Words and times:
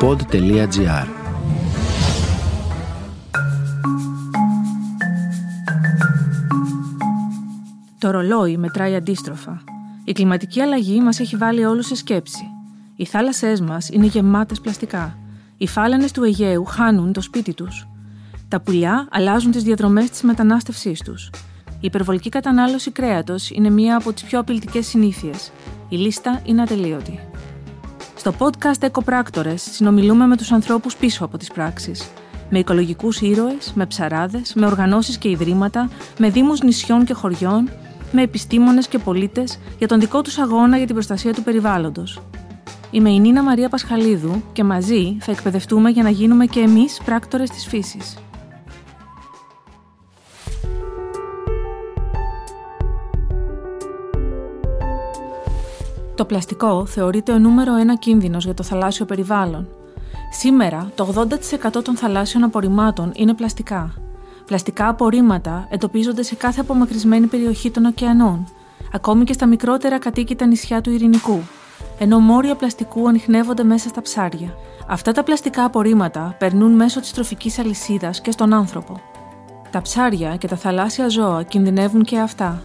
pod.gr 0.00 1.06
Το 7.98 8.10
ρολόι 8.10 8.56
μετράει 8.56 8.94
αντίστροφα. 8.94 9.62
Η 10.04 10.12
κλιματική 10.12 10.60
αλλαγή 10.60 11.00
μας 11.00 11.20
έχει 11.20 11.36
βάλει 11.36 11.64
όλους 11.64 11.86
σε 11.86 11.94
σκέψη. 11.94 12.42
Οι 12.96 13.04
θάλασσές 13.04 13.60
μας 13.60 13.88
είναι 13.88 14.06
γεμάτες 14.06 14.60
πλαστικά. 14.60 15.18
Οι 15.56 15.66
φάλαινες 15.66 16.12
του 16.12 16.24
Αιγαίου 16.24 16.64
χάνουν 16.64 17.12
το 17.12 17.20
σπίτι 17.20 17.54
τους. 17.54 17.88
Τα 18.48 18.60
πουλιά 18.60 19.08
αλλάζουν 19.10 19.50
τις 19.50 19.62
διαδρομές 19.62 20.10
της 20.10 20.22
μετανάστευσής 20.22 21.02
τους. 21.02 21.30
Η 21.66 21.86
υπερβολική 21.86 22.28
κατανάλωση 22.28 22.90
κρέατος 22.90 23.50
είναι 23.50 23.70
μία 23.70 23.96
από 23.96 24.12
τις 24.12 24.22
πιο 24.22 24.38
απειλητικές 24.38 24.86
συνήθειες. 24.86 25.52
Η 25.88 25.96
λίστα 25.96 26.40
είναι 26.44 26.62
ατελείωτη. 26.62 27.29
Στο 28.20 28.34
podcast 28.38 28.82
Εκοπράκτορες 28.82 29.62
συνομιλούμε 29.62 30.26
με 30.26 30.36
τους 30.36 30.52
ανθρώπους 30.52 30.96
πίσω 30.96 31.24
από 31.24 31.38
τις 31.38 31.50
πράξεις. 31.50 32.10
Με 32.50 32.58
οικολογικούς 32.58 33.20
ήρωες, 33.20 33.72
με 33.74 33.86
ψαράδες, 33.86 34.54
με 34.54 34.66
οργανώσεις 34.66 35.18
και 35.18 35.28
ιδρύματα, 35.28 35.90
με 36.18 36.30
δήμους 36.30 36.62
νησιών 36.62 37.04
και 37.04 37.14
χωριών, 37.14 37.70
με 38.12 38.22
επιστήμονες 38.22 38.88
και 38.88 38.98
πολίτες 38.98 39.58
για 39.78 39.88
τον 39.88 40.00
δικό 40.00 40.22
τους 40.22 40.38
αγώνα 40.38 40.76
για 40.76 40.86
την 40.86 40.94
προστασία 40.94 41.34
του 41.34 41.42
περιβάλλοντος. 41.42 42.20
Είμαι 42.90 43.10
η 43.10 43.18
Νίνα 43.18 43.42
Μαρία 43.42 43.68
Πασχαλίδου 43.68 44.42
και 44.52 44.64
μαζί 44.64 45.16
θα 45.20 45.32
εκπαιδευτούμε 45.32 45.90
για 45.90 46.02
να 46.02 46.10
γίνουμε 46.10 46.46
και 46.46 46.60
εμείς 46.60 47.00
πράκτορες 47.04 47.50
της 47.50 47.66
φύσης. 47.66 48.16
Το 56.20 56.26
πλαστικό 56.26 56.86
θεωρείται 56.86 57.32
ο 57.32 57.38
νούμερο 57.38 57.76
ένα 57.76 57.96
κίνδυνος 57.96 58.44
για 58.44 58.54
το 58.54 58.62
θαλάσσιο 58.62 59.04
περιβάλλον. 59.04 59.68
Σήμερα, 60.30 60.90
το 60.94 61.26
80% 61.76 61.82
των 61.84 61.96
θαλάσσιων 61.96 62.44
απορριμμάτων 62.44 63.12
είναι 63.14 63.34
πλαστικά. 63.34 63.94
Πλαστικά 64.46 64.88
απορρίμματα 64.88 65.66
εντοπίζονται 65.70 66.22
σε 66.22 66.34
κάθε 66.34 66.60
απομακρυσμένη 66.60 67.26
περιοχή 67.26 67.70
των 67.70 67.84
ωκεανών, 67.84 68.48
ακόμη 68.92 69.24
και 69.24 69.32
στα 69.32 69.46
μικρότερα 69.46 69.98
κατοίκητα 69.98 70.46
νησιά 70.46 70.80
του 70.80 70.90
Ειρηνικού, 70.90 71.40
ενώ 71.98 72.18
μόρια 72.18 72.54
πλαστικού 72.54 73.08
ανοιχνεύονται 73.08 73.62
μέσα 73.62 73.88
στα 73.88 74.02
ψάρια. 74.02 74.54
Αυτά 74.88 75.12
τα 75.12 75.22
πλαστικά 75.22 75.64
απορρίμματα 75.64 76.36
περνούν 76.38 76.72
μέσω 76.72 77.00
της 77.00 77.12
τροφικής 77.12 77.58
αλυσίδας 77.58 78.20
και 78.20 78.30
στον 78.30 78.52
άνθρωπο. 78.52 79.00
Τα 79.70 79.82
ψάρια 79.82 80.36
και 80.36 80.48
τα 80.48 80.56
θαλάσσια 80.56 81.08
ζώα 81.08 81.42
κινδυνεύουν 81.42 82.02
και 82.02 82.18
αυτά, 82.18 82.62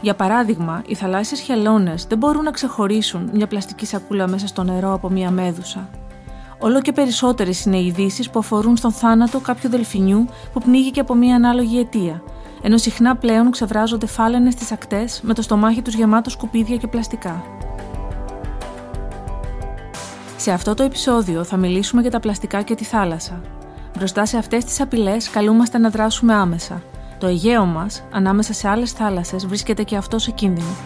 για 0.00 0.14
παράδειγμα, 0.14 0.82
οι 0.86 0.94
θαλάσσιες 0.94 1.40
χελώνες 1.40 2.04
δεν 2.08 2.18
μπορούν 2.18 2.44
να 2.44 2.50
ξεχωρίσουν 2.50 3.30
μια 3.32 3.46
πλαστική 3.46 3.86
σακούλα 3.86 4.28
μέσα 4.28 4.46
στο 4.46 4.62
νερό 4.62 4.92
από 4.92 5.10
μια 5.10 5.30
μέδουσα. 5.30 5.88
Όλο 6.58 6.80
και 6.80 6.92
περισσότερες 6.92 7.64
είναι 7.64 7.76
οι 7.76 7.86
ειδήσεις 7.86 8.30
που 8.30 8.38
αφορούν 8.38 8.76
στον 8.76 8.92
θάνατο 8.92 9.40
κάποιου 9.40 9.70
δελφινιού 9.70 10.26
που 10.52 10.60
πνίγηκε 10.60 11.00
από 11.00 11.14
μια 11.14 11.34
ανάλογη 11.34 11.78
αιτία, 11.78 12.22
ενώ 12.62 12.76
συχνά 12.76 13.16
πλέον 13.16 13.50
ξεβράζονται 13.50 14.06
φάλαινες 14.06 14.52
στις 14.52 14.72
ακτές 14.72 15.20
με 15.22 15.34
το 15.34 15.42
στομάχι 15.42 15.82
τους 15.82 15.94
γεμάτο 15.94 16.30
σκουπίδια 16.30 16.76
και 16.76 16.86
πλαστικά. 16.86 17.42
Σε 20.36 20.52
αυτό 20.52 20.74
το 20.74 20.82
επεισόδιο 20.82 21.44
θα 21.44 21.56
μιλήσουμε 21.56 22.02
για 22.02 22.10
τα 22.10 22.20
πλαστικά 22.20 22.62
και 22.62 22.74
τη 22.74 22.84
θάλασσα. 22.84 23.40
Μπροστά 23.96 24.26
σε 24.26 24.36
αυτές 24.36 24.64
τις 24.64 24.80
απειλές 24.80 25.30
καλούμαστε 25.30 25.78
να 25.78 25.90
δράσουμε 25.90 26.34
άμεσα, 26.34 26.82
το 27.20 27.26
Αιγαίο 27.26 27.64
μας, 27.64 28.04
ανάμεσα 28.12 28.52
σε 28.52 28.68
άλλες 28.68 28.92
θάλασσες, 28.92 29.46
βρίσκεται 29.46 29.82
και 29.82 29.96
αυτός 29.96 30.22
σε 30.22 30.30
κίνδυνος. 30.30 30.76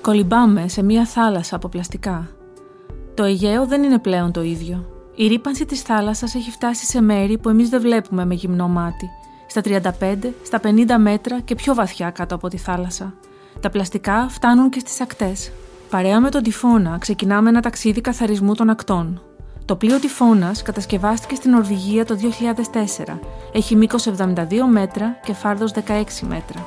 Κολυμπάμε 0.00 0.68
σε 0.68 0.82
μία 0.82 1.06
θάλασσα 1.06 1.56
από 1.56 1.68
πλαστικά. 1.68 2.28
Το 3.14 3.24
Αιγαίο 3.24 3.66
δεν 3.66 3.82
είναι 3.82 3.98
πλέον 3.98 4.32
το 4.32 4.42
ίδιο. 4.42 4.86
Η 5.14 5.26
ρήπανση 5.26 5.64
της 5.66 5.82
θάλασσας 5.82 6.34
έχει 6.34 6.50
φτάσει 6.50 6.86
σε 6.86 7.00
μέρη 7.00 7.38
που 7.38 7.48
εμείς 7.48 7.68
δεν 7.68 7.80
βλέπουμε 7.80 8.24
με 8.24 8.34
γυμνό 8.34 8.68
μάτι, 8.68 9.08
στα 9.46 9.60
35, 9.60 10.32
στα 10.42 10.60
50 10.62 10.98
μέτρα 10.98 11.40
και 11.40 11.54
πιο 11.54 11.74
βαθιά 11.74 12.10
κάτω 12.10 12.34
από 12.34 12.48
τη 12.48 12.56
θάλασσα. 12.56 13.14
Τα 13.60 13.70
πλαστικά 13.70 14.26
φτάνουν 14.30 14.70
και 14.70 14.78
στις 14.78 15.00
ακτές. 15.00 15.52
Παρέα 15.90 16.20
με 16.20 16.30
τον 16.30 16.42
τυφώνα, 16.42 16.98
ξεκινάμε 16.98 17.48
ένα 17.48 17.60
ταξίδι 17.60 18.00
καθαρισμού 18.00 18.54
των 18.54 18.70
ακτών. 18.70 19.20
Το 19.66 19.76
πλοίο 19.76 19.98
τυφώνα 19.98 20.54
κατασκευάστηκε 20.64 21.34
στην 21.34 21.54
Ορβηγία 21.54 22.04
το 22.04 22.16
2004. 23.06 23.18
Έχει 23.52 23.76
μήκος 23.76 24.08
72 24.18 24.34
μέτρα 24.70 25.18
και 25.24 25.32
φάρδος 25.32 25.72
16 25.72 25.80
μέτρα. 26.20 26.66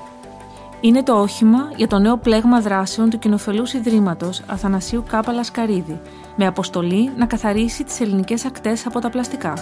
Είναι 0.82 1.04
το 1.04 1.22
όχημα 1.22 1.72
για 1.76 1.88
το 1.88 2.00
νέο 2.00 2.18
πλέγμα 2.18 2.62
δράσεων 2.62 3.10
του 3.10 3.20
κοινοφελούς 3.20 3.74
Ιδρύματος 3.74 4.42
Αθανασίου 4.48 5.04
Κάπα 5.10 5.32
Λασκαρίδη, 5.32 6.00
με 6.36 6.46
αποστολή 6.46 7.12
να 7.18 7.26
καθαρίσει 7.26 7.84
τις 7.84 8.00
ελληνικές 8.00 8.46
ακτές 8.46 8.86
από 8.86 9.00
τα 9.00 9.10
πλαστικά. 9.10 9.54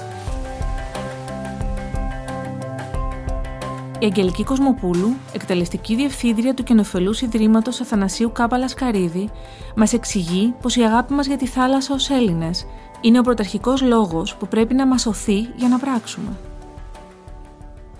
Η 3.99 4.05
Αγγελική 4.05 4.43
Κοσμοπούλου, 4.43 5.15
εκτελεστική 5.33 5.95
διευθύντρια 5.95 6.53
του 6.53 6.63
Κοινοφελούς 6.63 7.21
Ιδρύματος 7.21 7.81
Αθανασίου 7.81 8.31
Κάπα 8.31 8.57
Λασκαρίδη, 8.57 9.29
μας 9.75 9.93
εξηγεί 9.93 10.53
πως 10.61 10.75
η 10.75 10.81
αγάπη 10.81 11.13
μας 11.13 11.27
για 11.27 11.37
τη 11.37 11.47
θάλασσα 11.47 11.93
ως 11.93 12.09
Έλληνες 12.09 12.65
είναι 13.01 13.19
ο 13.19 13.21
πρωταρχικός 13.21 13.81
λόγος 13.81 14.35
που 14.35 14.47
πρέπει 14.47 14.73
να 14.73 14.85
μας 14.87 15.01
σωθεί 15.01 15.49
για 15.55 15.67
να 15.67 15.77
πράξουμε. 15.77 16.29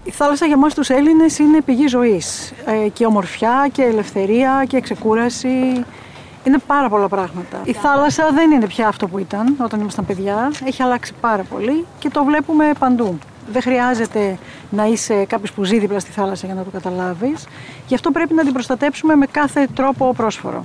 Η 0.04 0.12
θάλασσα 0.12 0.46
για 0.46 0.58
μας 0.58 0.74
τους 0.74 0.90
Έλληνες 0.90 1.40
είναι 1.40 1.62
πηγή 1.62 1.88
ζωής 1.88 2.54
ε, 2.66 2.90
και 2.90 3.06
ομορφιά 3.06 3.70
και 3.72 3.84
ελευθερία 3.84 4.66
και 4.68 4.82
ξεκούραση. 4.82 5.86
Είναι 6.44 6.58
πάρα 6.68 6.90
πολλά 6.90 7.08
πράγματα. 7.08 7.62
Η 7.64 7.74
θάλασσα 7.74 8.30
δεν 8.34 8.52
είναι 8.52 8.68
πια 8.68 8.88
αυτό 8.88 9.08
που 9.08 9.18
ήταν 9.18 9.56
όταν 9.58 9.80
ήμασταν 9.80 10.06
παιδιά. 10.06 10.52
Έχει 10.66 10.84
αλλάξει 10.84 11.14
πάρα 11.22 11.44
πολύ 11.44 11.86
και 12.00 12.10
το 12.10 12.24
βλέπουμε 12.24 12.72
παντού. 12.80 13.18
Δεν 13.52 13.62
χρειάζεται 13.62 14.38
να 14.70 14.86
είσαι 14.86 15.26
κάποιος 15.26 15.52
που 15.52 15.64
ζει 15.64 15.80
δίπλα 15.80 16.00
στη 16.00 16.12
θάλασσα 16.12 16.46
για 16.46 16.56
να 16.56 16.64
το 16.64 16.70
καταλάβεις. 16.70 17.48
Γι' 17.88 17.96
αυτό 17.96 18.12
πρέπει 18.12 18.34
να 18.34 18.44
την 18.44 18.54
προστατέψουμε 18.54 19.16
με 19.16 19.26
κάθε 19.26 19.68
τρόπο 19.74 20.14
πρόσφορο. 20.14 20.64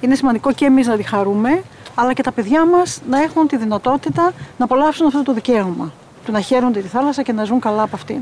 Είναι 0.00 0.14
σημαντικό 0.14 0.52
και 0.52 0.64
εμείς 0.64 0.86
να 0.86 0.96
τη 0.96 1.02
χαρούμε, 1.02 1.62
αλλά 1.94 2.12
και 2.12 2.22
τα 2.22 2.32
παιδιά 2.32 2.66
μας 2.66 3.00
να 3.08 3.22
έχουν 3.22 3.46
τη 3.46 3.56
δυνατότητα 3.56 4.32
να 4.58 4.64
απολαύσουν 4.64 5.06
αυτό 5.06 5.22
το 5.22 5.32
δικαίωμα. 5.32 5.92
Του 6.24 6.32
να 6.32 6.40
χαίρονται 6.40 6.80
τη 6.80 6.88
θάλασσα 6.88 7.22
και 7.22 7.32
να 7.32 7.44
ζουν 7.44 7.60
καλά 7.60 7.82
από 7.82 7.96
αυτήν. 7.96 8.20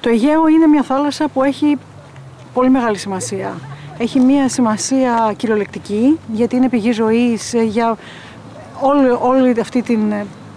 Το 0.00 0.08
Αιγαίο 0.08 0.48
είναι 0.48 0.66
μια 0.66 0.82
θάλασσα 0.82 1.28
που 1.28 1.42
έχει 1.42 1.76
πολύ 2.54 2.70
μεγάλη 2.70 2.98
σημασία. 2.98 3.54
Έχει 3.98 4.20
μια 4.20 4.48
σημασία 4.48 5.34
κυριολεκτική, 5.36 6.18
γιατί 6.32 6.56
είναι 6.56 6.68
πηγή 6.68 6.92
ζωής 6.92 7.54
για 7.66 7.96
όλη, 8.80 9.08
όλη 9.20 9.60
αυτή 9.60 9.82
την 9.82 10.12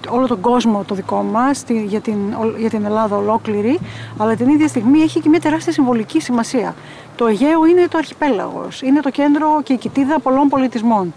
όλο 0.09 0.27
τον 0.27 0.41
κόσμο 0.41 0.83
το 0.87 0.95
δικό 0.95 1.21
μας, 1.21 1.63
για 1.67 1.99
την, 1.99 2.17
για 2.57 2.69
την 2.69 2.85
Ελλάδα 2.85 3.15
ολόκληρη, 3.15 3.79
αλλά 4.17 4.35
την 4.35 4.49
ίδια 4.49 4.67
στιγμή 4.67 5.01
έχει 5.01 5.19
και 5.19 5.29
μια 5.29 5.39
τεράστια 5.39 5.71
συμβολική 5.71 6.19
σημασία. 6.19 6.75
Το 7.15 7.27
Αιγαίο 7.27 7.65
είναι 7.65 7.87
το 7.87 7.97
αρχιπέλαγος, 7.97 8.81
είναι 8.81 8.99
το 8.99 9.09
κέντρο 9.09 9.61
και 9.63 9.73
η 9.73 9.77
κοιτίδα 9.77 10.19
πολλών 10.19 10.49
πολιτισμών 10.49 11.13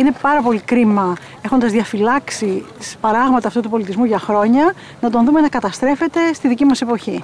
είναι 0.00 0.12
πάρα 0.22 0.42
πολύ 0.42 0.60
κρίμα, 0.60 1.16
έχοντας 1.42 1.72
διαφυλάξει 1.72 2.64
παράγματα 3.00 3.48
αυτού 3.48 3.60
του 3.60 3.68
πολιτισμού 3.68 4.04
για 4.04 4.18
χρόνια, 4.18 4.74
να 5.00 5.10
τον 5.10 5.24
δούμε 5.24 5.40
να 5.40 5.48
καταστρέφεται 5.48 6.32
στη 6.32 6.48
δική 6.48 6.64
μας 6.64 6.80
εποχή. 6.80 7.22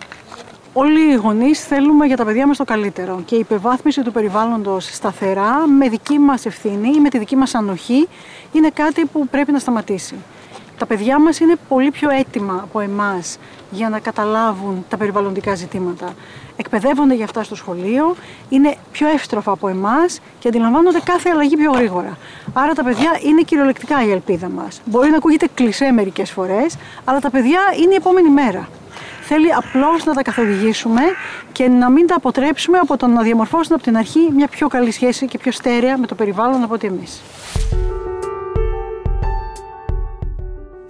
Όλοι 0.73 1.01
οι 1.01 1.15
γονείς 1.15 1.65
θέλουμε 1.65 2.07
για 2.07 2.17
τα 2.17 2.25
παιδιά 2.25 2.47
μας 2.47 2.57
το 2.57 2.65
καλύτερο 2.65 3.23
και 3.25 3.35
η 3.35 3.39
υπεβάθμιση 3.39 4.03
του 4.03 4.13
περιβάλλοντος 4.13 4.95
σταθερά, 4.95 5.67
με 5.67 5.89
δική 5.89 6.19
μας 6.19 6.47
ευθύνη 6.47 6.89
ή 6.89 7.01
με 7.01 7.09
τη 7.09 7.19
δική 7.19 7.37
μας 7.37 7.55
ανοχή, 7.55 8.09
είναι 8.53 8.71
κάτι 8.71 9.05
που 9.05 9.27
πρέπει 9.29 9.53
να 9.53 9.59
σταματήσει. 9.59 10.15
Τα 10.79 10.87
παιδιά 10.87 11.19
μας 11.19 11.39
είναι 11.39 11.57
πολύ 11.69 11.91
πιο 11.91 12.11
έτοιμα 12.11 12.61
από 12.63 12.81
εμάς 12.81 13.39
για 13.71 13.89
να 13.89 13.99
καταλάβουν 13.99 14.85
τα 14.89 14.97
περιβαλλοντικά 14.97 15.55
ζητήματα 15.55 16.15
εκπαιδεύονται 16.57 17.15
για 17.15 17.25
αυτά 17.25 17.43
στο 17.43 17.55
σχολείο, 17.55 18.15
είναι 18.49 18.75
πιο 18.93 19.09
εύστροφα 19.09 19.53
από 19.53 19.69
εμάς 19.69 20.21
και 20.39 20.49
αντιλαμβάνονται 20.49 21.01
κάθε 21.05 21.31
αλλαγή 21.31 21.57
πιο 21.57 21.73
γρήγορα. 21.73 22.19
Άρα 22.53 22.73
τα 22.73 22.83
παιδιά 22.83 23.19
είναι 23.27 23.43
κυριολεκτικά 23.43 24.05
η 24.07 24.11
ελπίδα 24.11 24.49
μας. 24.49 24.81
Μπορεί 24.85 25.11
να 25.11 25.17
ακούγεται 25.17 25.49
κλεισέ 25.55 25.93
μερικές 25.93 26.31
φορές, 26.31 26.77
αλλά 27.05 27.19
τα 27.19 27.31
παιδιά 27.31 27.61
είναι 27.83 27.93
η 27.93 27.97
επόμενη 27.97 28.29
μέρα. 28.29 28.69
Θέλει 29.23 29.53
απλώς 29.53 30.05
να 30.05 30.15
τα 30.15 30.23
καθοδηγήσουμε 30.23 31.03
και 31.53 31.69
να 31.69 31.91
μην 31.91 32.07
τα 32.07 32.15
αποτρέψουμε 32.15 32.79
από 32.79 32.97
το 32.97 33.07
να 33.07 33.23
διαμορφώσουν 33.23 33.75
από 33.75 33.83
την 33.83 33.97
αρχή 33.97 34.31
μια 34.35 34.47
πιο 34.47 34.69
καλή 34.69 34.91
σχέση 34.91 35.27
και 35.27 35.39
πιο 35.39 35.53
στέρεα 35.53 35.99
με 35.99 36.07
το 36.07 36.15
περιβάλλον 36.15 36.63
από 36.63 36.75
ότι 36.75 36.87
εμείς. 36.87 37.23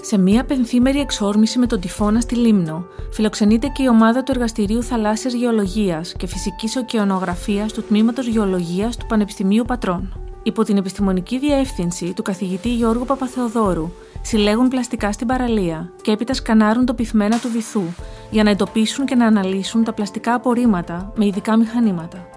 Σε 0.09 0.19
μία 0.19 0.45
πενθήμερη 0.45 1.01
εξόρμηση 1.01 1.59
με 1.59 1.67
τον 1.67 1.81
τυφώνα 1.81 2.21
στη 2.21 2.35
Λίμνο, 2.35 2.87
φιλοξενείται 3.13 3.67
και 3.67 3.83
η 3.83 3.89
ομάδα 3.89 4.23
του 4.23 4.33
Εργαστηρίου 4.35 4.83
Θαλάσσιας 4.83 5.33
Γεωλογίας 5.33 6.13
και 6.13 6.27
Φυσικής 6.27 6.77
Οκεανογραφίας 6.77 7.73
του 7.73 7.83
Τμήματος 7.83 8.27
Γεωλογίας 8.27 8.97
του 8.97 9.07
Πανεπιστημίου 9.07 9.65
Πατρών. 9.65 10.21
Υπό 10.43 10.65
την 10.65 10.77
επιστημονική 10.77 11.39
διεύθυνση 11.39 12.13
του 12.13 12.23
καθηγητή 12.23 12.75
Γιώργου 12.75 13.05
Παπαθεοδόρου, 13.05 13.91
συλλέγουν 14.23 14.69
πλαστικά 14.69 15.13
στην 15.13 15.27
παραλία 15.27 15.93
και 16.03 16.11
έπειτα 16.11 16.35
σκανάρουν 16.35 16.87
το 16.87 16.95
πυθμένα 16.95 17.39
του 17.39 17.49
βυθού 17.49 17.83
για 18.31 18.43
να 18.43 18.51
εντοπίσουν 18.51 19.07
και 19.07 19.15
να 19.15 19.27
αναλύσουν 19.27 19.85
τα 19.85 19.93
πλαστικά 19.93 20.35
απορρίμματα 20.35 21.13
με 21.17 21.27
ειδικά 21.27 21.57
μηχανήματα. 21.57 22.29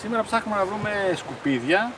Σήμερα 0.00 0.22
ψάχνουμε 0.22 0.56
να 0.56 0.64
βρούμε 0.64 0.90
σκουπίδια 1.16 1.92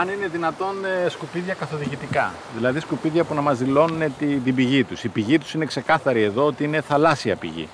αν 0.00 0.08
είναι 0.08 0.26
δυνατόν 0.26 0.84
ε, 0.84 1.08
σκουπίδια 1.08 1.54
καθοδηγητικά. 1.54 2.32
Δηλαδή 2.56 2.80
σκουπίδια 2.80 3.24
που 3.24 3.34
να 3.34 3.40
μας 3.40 3.58
δηλώνουν 3.58 4.14
την, 4.18 4.44
την 4.44 4.54
πηγή 4.54 4.84
τους. 4.84 5.04
Η 5.04 5.08
πηγή 5.08 5.38
τους 5.38 5.54
είναι 5.54 5.64
ξεκάθαρη 5.64 6.22
εδώ 6.22 6.46
ότι 6.46 6.64
είναι 6.64 6.80
θαλάσσια 6.80 7.36
πηγή. 7.36 7.68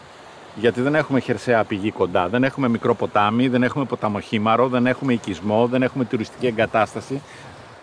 Γιατί 0.54 0.80
δεν 0.80 0.94
έχουμε 0.94 1.20
χερσαία 1.20 1.64
πηγή 1.64 1.90
κοντά, 1.90 2.28
δεν 2.28 2.44
έχουμε 2.44 2.68
μικρό 2.68 2.94
ποτάμι, 2.94 3.48
δεν 3.48 3.62
έχουμε 3.62 3.84
ποταμοχήμαρο, 3.84 4.68
δεν 4.68 4.86
έχουμε 4.86 5.12
οικισμό, 5.12 5.66
δεν 5.66 5.82
έχουμε 5.82 6.04
τουριστική 6.04 6.46
εγκατάσταση. 6.46 7.22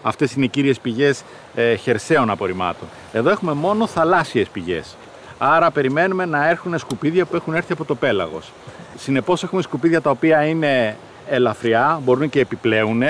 Αυτές 0.01 0.33
είναι 0.33 0.45
οι 0.45 0.47
κύριες 0.47 0.79
πηγές 0.79 1.23
ε, 1.55 1.75
χερσαίων 1.75 2.29
απορριμμάτων. 2.29 2.87
Εδώ 3.13 3.29
έχουμε 3.29 3.53
μόνο 3.53 3.87
θαλάσσιες 3.87 4.47
πηγές. 4.47 4.95
Άρα 5.37 5.71
περιμένουμε 5.71 6.25
να 6.25 6.49
έρχουν 6.49 6.77
σκουπίδια 6.77 7.25
που 7.25 7.35
έχουν 7.35 7.53
έρθει 7.53 7.71
από 7.71 7.85
το 7.85 7.95
πέλαγος. 7.95 8.51
Συνεπώς 8.97 9.43
έχουμε 9.43 9.61
σκουπίδια 9.61 10.01
τα 10.01 10.09
οποία 10.09 10.45
είναι 10.45 10.97
ελαφριά, 11.29 11.99
μπορούν 12.03 12.29
και 12.29 12.39
επιπλέουν, 12.39 13.03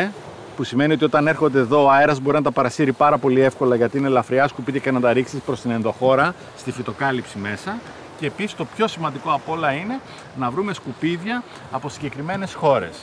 που 0.55 0.63
σημαίνει 0.63 0.93
ότι 0.93 1.03
όταν 1.03 1.27
έρχονται 1.27 1.59
εδώ 1.59 1.83
ο 1.83 1.89
αέρας 1.89 2.19
μπορεί 2.19 2.37
να 2.37 2.43
τα 2.43 2.51
παρασύρει 2.51 2.91
πάρα 2.91 3.17
πολύ 3.17 3.41
εύκολα 3.41 3.75
γιατί 3.75 3.97
είναι 3.97 4.07
ελαφριά 4.07 4.47
σκουπίδια 4.47 4.79
και 4.79 4.91
να 4.91 4.99
τα 4.99 5.13
ρίξεις 5.13 5.39
προς 5.39 5.61
την 5.61 5.71
ενδοχώρα, 5.71 6.35
στη 6.57 6.71
φυτοκάλυψη 6.71 7.37
μέσα. 7.37 7.77
Και 8.19 8.25
επίσης 8.25 8.55
το 8.55 8.65
πιο 8.75 8.87
σημαντικό 8.87 9.31
από 9.31 9.51
όλα 9.51 9.71
είναι 9.71 9.99
να 10.37 10.49
βρούμε 10.49 10.73
σκουπίδια 10.73 11.43
από 11.71 11.89
συγκεκριμένες 11.89 12.53
χώρες 12.53 12.97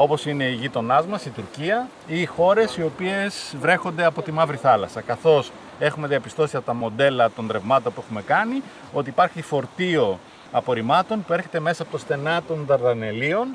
όπως 0.00 0.26
είναι 0.26 0.44
η 0.44 0.52
γείτονάς 0.52 1.06
μας, 1.06 1.24
η 1.24 1.30
Τουρκία, 1.30 1.88
ή 2.06 2.20
οι 2.20 2.24
χώρες 2.26 2.76
οι 2.76 2.82
οποίες 2.82 3.54
βρέχονται 3.60 4.04
από 4.04 4.22
τη 4.22 4.32
Μαύρη 4.32 4.56
Θάλασσα. 4.56 5.00
Καθώς 5.00 5.52
έχουμε 5.78 6.06
διαπιστώσει 6.06 6.56
από 6.56 6.66
τα 6.66 6.74
μοντέλα 6.74 7.30
των 7.30 7.48
ρευμάτων 7.50 7.92
που 7.92 8.00
έχουμε 8.04 8.22
κάνει, 8.22 8.62
ότι 8.92 9.08
υπάρχει 9.08 9.42
φορτίο 9.42 10.18
απορριμμάτων 10.52 11.24
που 11.24 11.32
έρχεται 11.32 11.60
μέσα 11.60 11.82
από 11.82 11.92
το 11.92 11.98
στενά 11.98 12.42
των 12.48 12.64
Δαρδανελίων 12.66 13.48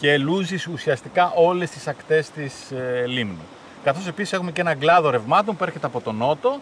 και 0.00 0.18
λούζεις 0.18 0.66
ουσιαστικά 0.66 1.32
όλες 1.36 1.70
τις 1.70 1.86
ακτές 1.86 2.30
της 2.30 2.70
ε, 2.70 3.04
λίμνου. 3.06 3.42
Καθώς 3.84 4.06
επίσης 4.06 4.32
έχουμε 4.32 4.52
και 4.52 4.60
ένα 4.60 4.74
γκλάδο 4.74 5.10
ρευμάτων 5.10 5.56
που 5.56 5.64
έρχεται 5.64 5.86
από 5.86 6.00
τον 6.00 6.16
νότο, 6.16 6.60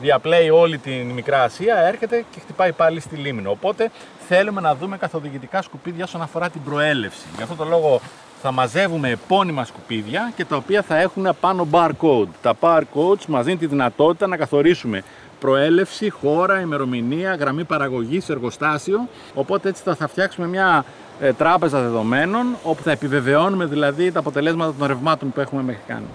διαπλέει 0.00 0.50
όλη 0.50 0.78
την 0.78 1.10
Μικρά 1.10 1.42
Ασία, 1.42 1.76
έρχεται 1.76 2.24
και 2.30 2.40
χτυπάει 2.40 2.72
πάλι 2.72 3.00
στη 3.00 3.16
λίμνη. 3.16 3.46
Οπότε 3.46 3.90
θέλουμε 4.28 4.60
να 4.60 4.74
δούμε 4.74 4.96
καθοδηγητικά 4.96 5.62
σκουπίδια 5.62 6.04
όσον 6.04 6.22
αφορά 6.22 6.48
την 6.50 6.62
προέλευση. 6.62 7.26
Γι' 7.36 7.42
αυτό 7.42 7.54
το 7.54 7.64
λόγο 7.64 8.00
θα 8.42 8.52
μαζεύουμε 8.52 9.10
επώνυμα 9.10 9.64
σκουπίδια 9.64 10.32
και 10.36 10.44
τα 10.44 10.56
οποία 10.56 10.82
θα 10.82 10.96
έχουν 10.96 11.28
πάνω 11.40 11.68
barcode. 11.70 12.28
Τα 12.42 12.54
barcodes 12.60 13.24
μας 13.26 13.44
δίνουν 13.44 13.58
τη 13.58 13.66
δυνατότητα 13.66 14.26
να 14.26 14.36
καθορίσουμε 14.36 15.02
προέλευση, 15.40 16.10
χώρα, 16.10 16.60
ημερομηνία, 16.60 17.34
γραμμή 17.34 17.64
παραγωγής, 17.64 18.28
εργοστάσιο. 18.28 19.08
Οπότε 19.34 19.68
έτσι 19.68 19.82
θα, 19.82 20.08
φτιάξουμε 20.08 20.46
μια 20.46 20.84
ε, 20.84 21.05
τράπεζα 21.36 21.80
δεδομένων 21.80 22.56
όπου 22.62 22.82
θα 22.82 22.90
επιβεβαιώνουμε 22.90 23.64
δηλαδή 23.64 24.12
τα 24.12 24.18
αποτελέσματα 24.18 24.74
των 24.78 24.86
ρευμάτων 24.86 25.32
που 25.32 25.40
έχουμε 25.40 25.62
μέχρι 25.62 25.82
κάνει. 25.86 26.06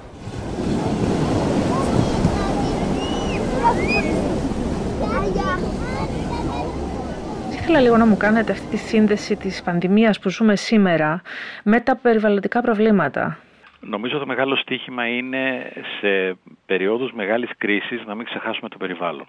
ήθελα 7.74 7.86
λίγο 7.86 7.98
να 7.98 8.06
μου 8.06 8.18
κάνετε 8.18 8.51
αυτή 8.51 8.68
τη 8.68 8.77
σύνδεση 8.77 9.36
της 9.36 9.63
πανδημίας 9.63 10.19
που 10.19 10.30
ζούμε 10.30 10.56
σήμερα 10.56 11.21
με 11.63 11.80
τα 11.80 11.95
περιβαλλοντικά 11.95 12.62
προβλήματα. 12.62 13.38
Νομίζω 13.80 14.18
το 14.18 14.25
μεγάλο 14.25 14.56
στίχημα 14.56 15.07
είναι 15.07 15.71
σε 16.00 16.38
περιόδους 16.65 17.12
μεγάλης 17.12 17.50
κρίσης 17.57 18.06
να 18.06 18.15
μην 18.15 18.25
ξεχάσουμε 18.25 18.69
το 18.69 18.77
περιβάλλον. 18.77 19.27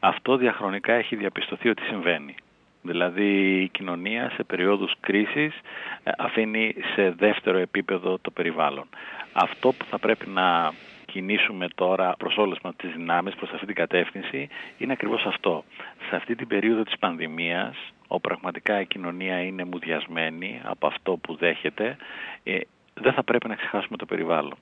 Αυτό 0.00 0.36
διαχρονικά 0.36 0.92
έχει 0.92 1.16
διαπιστωθεί 1.16 1.68
ότι 1.68 1.82
συμβαίνει. 1.82 2.34
Δηλαδή 2.82 3.60
η 3.62 3.68
κοινωνία 3.68 4.30
σε 4.30 4.42
περίοδους 4.42 4.94
κρίσης 5.00 5.54
ε, 6.02 6.10
αφήνει 6.18 6.74
σε 6.94 7.10
δεύτερο 7.10 7.58
επίπεδο 7.58 8.18
το 8.18 8.30
περιβάλλον. 8.30 8.88
Αυτό 9.32 9.72
που 9.72 9.84
θα 9.84 9.98
πρέπει 9.98 10.28
να 10.28 10.72
κινήσουμε 11.06 11.68
τώρα 11.74 12.14
προς 12.18 12.36
όλες 12.36 12.58
μας 12.62 12.76
τις 12.76 12.92
δυνάμεις, 12.92 13.34
προς 13.34 13.50
αυτή 13.50 13.66
την 13.66 13.74
κατεύθυνση, 13.74 14.48
είναι 14.78 14.92
ακριβώς 14.92 15.24
αυτό. 15.26 15.64
Σε 16.08 16.16
αυτή 16.16 16.34
την 16.34 16.46
περίοδο 16.46 16.82
της 16.82 16.98
πανδημίας, 16.98 17.76
όπου 18.06 18.20
πραγματικά 18.20 18.80
η 18.80 18.86
κοινωνία 18.86 19.42
είναι 19.42 19.64
μουδιασμένη 19.64 20.60
από 20.64 20.86
αυτό 20.86 21.16
που 21.16 21.36
δέχεται, 21.36 21.96
ε, 22.42 22.58
δεν 22.94 23.12
θα 23.12 23.22
πρέπει 23.22 23.48
να 23.48 23.54
ξεχάσουμε 23.54 23.96
το 23.96 24.06
περιβάλλον. 24.06 24.54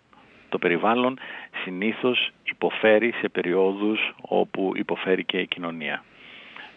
Το 0.49 0.59
περιβάλλον 0.59 1.19
συνήθως 1.65 2.31
υποφέρει 2.43 3.13
σε 3.13 3.29
περιόδους 3.29 4.15
όπου 4.21 4.73
υποφέρει 4.75 5.25
και 5.25 5.39
η 5.39 5.47
κοινωνία. 5.47 6.05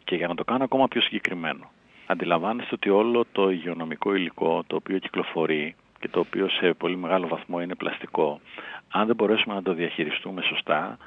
Και 0.04 0.16
για 0.16 0.28
να 0.28 0.36
το 0.36 0.44
κάνω 0.44 0.64
ακόμα 0.64 0.88
πιο 0.88 1.02
συγκεκριμένο, 1.02 1.72
αντιλαμβάνεστε 2.06 2.76
ότι 2.76 2.90
όλο 2.90 3.26
το 3.32 3.50
υγειονομικό 3.50 4.16
υλικό 4.16 4.64
το 4.68 4.76
οποίο 4.76 4.98
κυκλοφορεί 4.98 5.76
και 6.00 6.08
το 6.08 6.20
οποίο 6.20 6.50
σε 6.50 6.74
πολύ 6.74 6.96
μεγάλο 6.96 7.28
βαθμό 7.28 7.62
είναι 7.62 7.76
πλαστικό, 7.76 8.40
αν 8.90 9.06
δεν 9.08 9.16
μπορέσουμε 9.16 9.54
να 9.54 9.62
το 9.62 9.74
διαχειριστούμε 9.74 10.42
σωστά, 10.42 10.98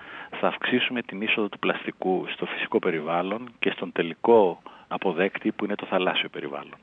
θα 0.41 0.47
αυξήσουμε 0.47 1.03
την 1.03 1.21
είσοδο 1.21 1.49
του 1.49 1.59
πλαστικού 1.59 2.27
στο 2.33 2.47
φυσικό 2.47 2.79
περιβάλλον 2.79 3.49
και 3.59 3.71
στον 3.71 3.93
τελικό 3.93 4.63
αποδέκτη 4.89 5.53
που 5.53 5.65
είναι 5.65 5.75
το 5.75 5.87
θαλάσσιο 5.87 6.29
περιβάλλον. 6.29 6.79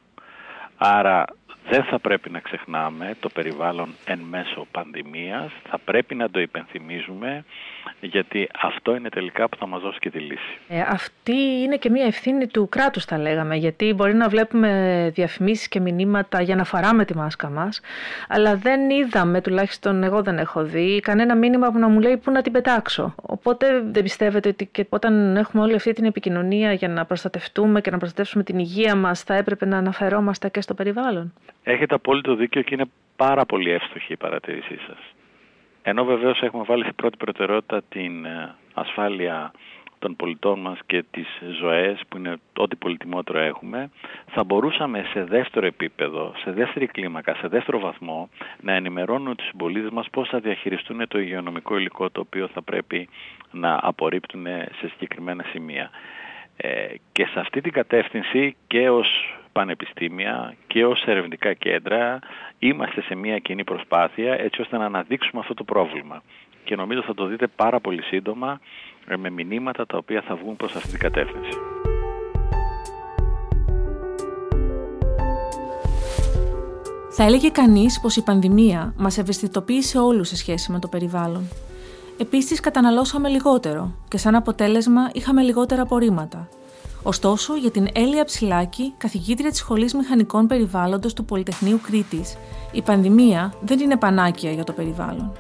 Άρα 0.78 1.26
δεν 1.70 1.84
θα 1.84 2.00
πρέπει 2.00 2.30
να 2.30 2.40
ξεχνάμε 2.40 3.16
το 3.20 3.30
περιβάλλον 3.30 3.90
εν 4.06 4.20
μέσω 4.20 4.68
πανδημίας, 4.72 5.52
θα 5.70 5.78
πρέπει 5.78 6.16
να 6.16 6.30
το 6.30 6.40
υπενθυμίζουμε 6.40 7.44
γιατί 8.02 8.50
αυτό 8.62 8.96
είναι 8.96 9.10
τελικά 9.10 9.50
που 9.50 9.58
θα 9.58 9.68
μας 9.68 9.82
δώσει 9.82 10.00
και 10.00 10.10
τη 10.10 10.20
λύση. 10.20 10.58
Ε, 10.68 10.82
αυτή 10.82 11.36
είναι 11.36 11.78
και 11.78 11.90
μια 11.90 12.06
ευθύνη 12.06 12.48
του 12.48 12.70
κράτους 12.70 13.06
θα 13.06 13.18
λέγαμε, 13.18 13.56
γιατί 13.56 13.94
μπορεί 13.94 14.14
να 14.14 14.30
βλέπουμε 14.30 15.12
διαφημίσεις 15.14 15.68
και 15.68 15.80
μηνύματα 15.80 16.42
για 16.42 16.56
να 16.56 16.64
φοράμε 16.64 17.06
τη 17.06 17.16
μάσκα 17.16 17.50
μας, 17.50 17.82
αλλά 18.28 18.56
δεν 18.56 18.90
είδαμε, 18.90 19.42
τουλάχιστον 19.42 20.04
εγώ 20.04 20.22
δεν 20.22 20.38
έχω 20.38 20.64
δει, 20.64 21.00
κανένα 21.00 21.36
μήνυμα 21.36 21.72
που 21.72 21.78
να 21.78 21.88
μου 21.88 22.00
λέει 22.00 22.18
πού 22.18 22.32
να 22.32 22.42
την 22.42 22.52
πετάξω. 22.52 23.16
Οπότε 23.22 23.84
δεν 23.92 24.04
πιστεύετε 24.04 24.50
ότι 24.50 24.66
και 24.66 24.86
όταν 24.90 25.38
έχουμε 25.38 25.64
όλη 25.64 25.76
αυτή 25.76 25.94
την 25.94 26.06
επικοινωνία 26.06 26.74
για 26.74 26.88
να 26.88 27.06
προστατευτούμε 27.06 27.82
και 27.82 27.92
να 27.92 27.98
προστατεύσουμε 27.98 28.44
την 28.44 28.60
υγεία 28.60 28.96
μας, 28.96 29.22
θα 29.22 29.34
έπρεπε 29.34 29.66
να 29.66 29.78
αναφερόμαστε 29.78 30.50
και 30.50 30.62
στο 30.62 30.74
περιβάλλον; 30.74 31.34
Έχετε 31.64 31.96
απόλυτο 31.96 32.36
δίκιο 32.36 32.62
και 32.62 32.74
είναι 32.74 32.90
πάρα 33.16 33.46
πολύ 33.46 33.70
εύστοχη 33.70 34.14
η 34.14 34.18
παρατήρησή 34.18 34.78
σας. 34.88 34.98
Ενώ 35.82 36.04
βεβαίως 36.04 36.42
έχουμε 36.42 36.64
βάλει 36.64 36.84
στην 36.84 36.96
πρώτη 36.96 37.18
προτεραιότητα 37.18 37.82
την 37.90 38.26
ε, 38.26 38.56
ασφάλεια 38.74 39.52
των 40.04 40.16
πολιτών 40.16 40.60
μας 40.60 40.80
και 40.86 41.04
τις 41.12 41.28
ζωές 41.60 42.02
που 42.10 42.18
είναι 42.18 42.36
ό,τι 42.58 42.76
πολυτιμότερο 42.76 43.40
έχουμε, 43.40 43.90
θα 44.32 44.44
μπορούσαμε 44.44 45.06
σε 45.14 45.24
δεύτερο 45.24 45.66
επίπεδο, 45.66 46.34
σε 46.44 46.52
δεύτερη 46.52 46.88
κλίμακα, 46.88 47.36
σε 47.36 47.48
δεύτερο 47.48 47.80
βαθμό 47.80 48.30
να 48.62 48.74
ενημερώνουμε 48.74 49.36
τους 49.36 49.48
συμπολίτες 49.48 49.90
μας 49.92 50.08
πώς 50.12 50.30
θα 50.30 50.40
διαχειριστούν 50.40 51.08
το 51.08 51.20
υγειονομικό 51.20 51.78
υλικό 51.78 52.10
το 52.10 52.20
οποίο 52.20 52.48
θα 52.48 52.62
πρέπει 52.62 53.10
να 53.52 53.80
απορρίπτουν 53.82 54.46
σε 54.80 54.88
συγκεκριμένα 54.88 55.44
σημεία. 55.52 55.90
Ε, 56.58 56.86
και 57.12 57.26
σε 57.26 57.40
αυτή 57.40 57.62
την 57.62 57.72
κατεύθυνση 57.72 58.56
και 58.68 58.90
ως 58.90 59.38
πανεπιστήμια 59.52 60.56
και 60.68 60.86
ως 60.86 61.04
ερευνητικά 61.06 61.54
κέντρα 61.54 62.20
είμαστε 62.60 63.02
σε 63.02 63.16
μια 63.16 63.40
κοινή 63.40 63.64
προσπάθεια 63.64 64.34
έτσι 64.34 64.62
ώστε 64.62 64.78
να 64.78 64.86
αναδείξουμε 64.86 65.42
αυτό 65.42 65.54
το 65.54 65.64
πρόβλημα. 65.64 66.24
Και 66.64 66.76
νομίζω 66.76 67.02
θα 67.02 67.14
το 67.14 67.26
δείτε 67.26 67.48
πάρα 67.48 67.80
πολύ 67.80 68.02
σύντομα 68.02 68.60
ε, 69.08 69.16
με 69.18 69.30
μηνύματα 69.30 69.86
τα 69.86 69.98
οποία 69.98 70.22
θα 70.22 70.36
βγουν 70.36 70.56
προς 70.56 70.76
αυτή 70.76 70.90
την 70.90 71.00
κατεύθυνση. 71.00 71.58
Θα 77.16 77.24
έλεγε 77.24 77.50
κανείς 77.50 78.00
πως 78.00 78.16
η 78.16 78.24
πανδημία 78.24 78.94
μας 78.98 79.18
ευαισθητοποίησε 79.18 79.98
όλους 79.98 80.28
σε 80.28 80.36
σχέση 80.36 80.72
με 80.72 80.80
το 80.80 80.88
περιβάλλον. 80.88 81.48
Επίσης 82.18 82.60
καταναλώσαμε 82.60 83.30
λιγότερο 83.30 83.92
και 84.08 84.18
σαν 84.18 84.36
αποτέλεσμα 84.36 85.10
είχαμε 85.14 85.42
λιγότερα 85.42 85.82
απορρίμματα. 85.82 86.50
Ωστόσο, 87.04 87.56
για 87.56 87.72
την 87.72 87.88
Έλια 87.94 88.26
Ψηλάκη, 88.26 88.94
καθηγήτρια 88.98 89.50
της 89.50 89.60
Σχολής 89.60 89.94
Μηχανικών 89.94 90.48
Περιβάλλοντος 90.48 91.14
του 91.14 91.26
Πολυτεχνείου 91.26 91.80
Κρήτης, 91.88 92.38
η 92.72 92.82
πανδημία 92.82 93.54
δεν 93.62 93.80
είναι 93.80 93.98
πανάκια 93.98 94.52
για 94.52 94.64
το 94.64 94.72
περιβάλλον. 94.72 95.32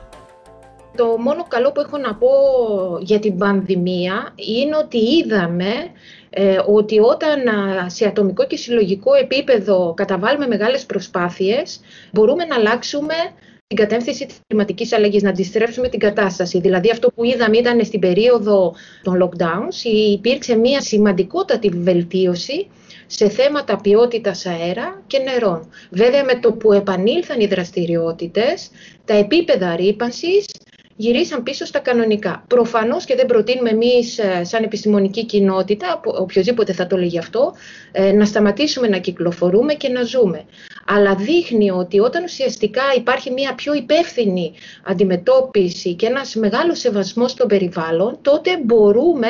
Το 0.96 1.06
μόνο 1.20 1.46
καλό 1.48 1.72
που 1.72 1.80
έχω 1.80 1.98
να 1.98 2.16
πω 2.16 2.30
για 3.00 3.20
την 3.20 3.38
πανδημία 3.38 4.34
είναι 4.36 4.76
ότι 4.76 4.98
είδαμε 4.98 5.72
ε, 6.30 6.60
ότι 6.68 7.00
όταν 7.00 7.40
σε 7.86 8.06
ατομικό 8.08 8.46
και 8.48 8.58
συλλογικό 8.58 9.14
επίπεδο 9.14 9.94
καταβάλουμε 9.96 10.48
μεγάλες 10.48 10.86
προσπάθειες, 10.86 11.80
μπορούμε 12.12 12.46
να 12.46 12.56
αλλάξουμε 12.56 13.14
την 13.74 13.88
κατεύθυνση 13.88 14.26
της 14.26 14.36
κλιματικής 14.48 14.94
αλλαγής, 14.94 15.22
να 15.22 15.30
αντιστρέψουμε 15.30 15.90
την 15.90 16.00
κατάσταση. 16.00 16.60
Δηλαδή 16.60 16.90
αυτό 16.90 17.12
που 17.12 17.24
είδαμε 17.24 17.58
ήταν 17.58 17.86
στην 17.86 18.00
περίοδο 18.00 18.76
των 19.04 19.24
lockdowns, 19.24 19.84
υπήρξε 20.14 20.56
μια 20.56 20.82
σημαντικότατη 20.82 21.70
βελτίωση 21.70 22.68
σε 23.06 23.30
θέματα 23.30 23.78
ποιότητας 23.82 24.46
αέρα 24.46 25.02
και 25.08 25.20
νερών. 25.20 25.70
Βέβαια 25.90 26.24
με 26.24 26.40
το 26.40 26.54
που 26.54 26.74
επανήλθαν 26.74 27.40
οι 27.40 27.46
δραστηριότητες, 27.46 28.70
τα 29.06 29.14
επίπεδα 29.14 29.76
ρήπανσης 29.76 30.46
γυρίσαν 30.96 31.44
πίσω 31.44 31.66
στα 31.66 31.80
κανονικά. 31.80 32.44
Προφανώς 32.48 33.06
και 33.06 33.16
δεν 33.16 33.26
προτείνουμε 33.26 33.70
εμείς, 33.70 34.18
ε, 34.18 34.44
σαν 34.44 34.64
επιστημονική 34.64 35.26
κοινότητα, 35.26 36.02
οποιοδήποτε 36.04 36.74
θα 36.74 36.88
το 36.88 36.98
λέγει 36.98 37.18
αυτό, 37.18 37.54
ε, 37.92 38.12
να 38.12 38.26
σταματήσουμε 38.26 38.88
να 38.88 38.98
κυκλοφορούμε 38.98 39.74
και 39.74 39.90
να 39.90 40.04
ζούμε. 40.04 40.46
Αλλά 40.86 41.16
δείχνει 41.16 41.72
ότι 41.72 42.00
όταν 42.00 42.24
ουσιαστικά 42.24 42.82
υπάρχει 42.98 43.32
μια 43.32 43.56
πιο 43.56 43.74
υπεύθυνη 43.74 44.54
αντιμετώπιση 44.84 45.94
και 45.94 46.06
ένας 46.06 46.36
μεγάλος 46.36 46.80
σεβασμός 46.80 47.32
στο 47.32 47.46
περιβάλλον, 47.46 48.18
τότε 48.22 48.58
μπορούμε 48.64 49.28